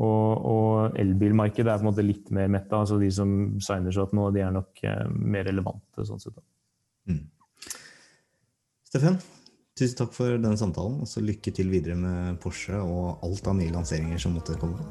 Og, 0.00 0.46
og 0.50 0.98
elbilmarkedet 0.98 1.70
er 1.70 1.78
på 1.78 1.84
en 1.84 1.90
måte 1.92 2.04
litt 2.04 2.32
mer 2.34 2.50
metta. 2.52 2.80
Altså 2.82 2.98
de 3.00 3.10
som 3.14 3.30
signer 3.62 3.94
seg 3.94 4.08
opp 4.08 4.14
nå, 4.18 4.26
de 4.34 4.42
er 4.42 4.54
nok 4.54 4.82
eh, 4.82 5.04
mer 5.14 5.46
relevante. 5.46 6.06
sånn 6.08 6.22
sett. 6.22 6.40
Mm. 7.10 7.22
Steffen, 8.90 9.20
tusen 9.78 10.00
takk 10.02 10.16
for 10.16 10.34
denne 10.34 10.58
samtalen. 10.58 10.98
Og 11.04 11.10
så 11.10 11.22
lykke 11.22 11.54
til 11.54 11.70
videre 11.72 11.98
med 12.00 12.40
Porsche 12.42 12.82
og 12.82 13.22
alt 13.26 13.52
av 13.52 13.60
nye 13.60 13.74
lanseringer 13.76 14.20
som 14.20 14.34
måtte 14.34 14.58
komme. 14.60 14.90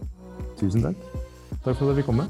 Tusen 0.62 0.88
takk. 0.88 1.29
Takk 1.64 1.76
for 1.76 1.86
at 1.86 1.96
jeg 1.96 2.02
fikk 2.02 2.12
komme. 2.12 2.28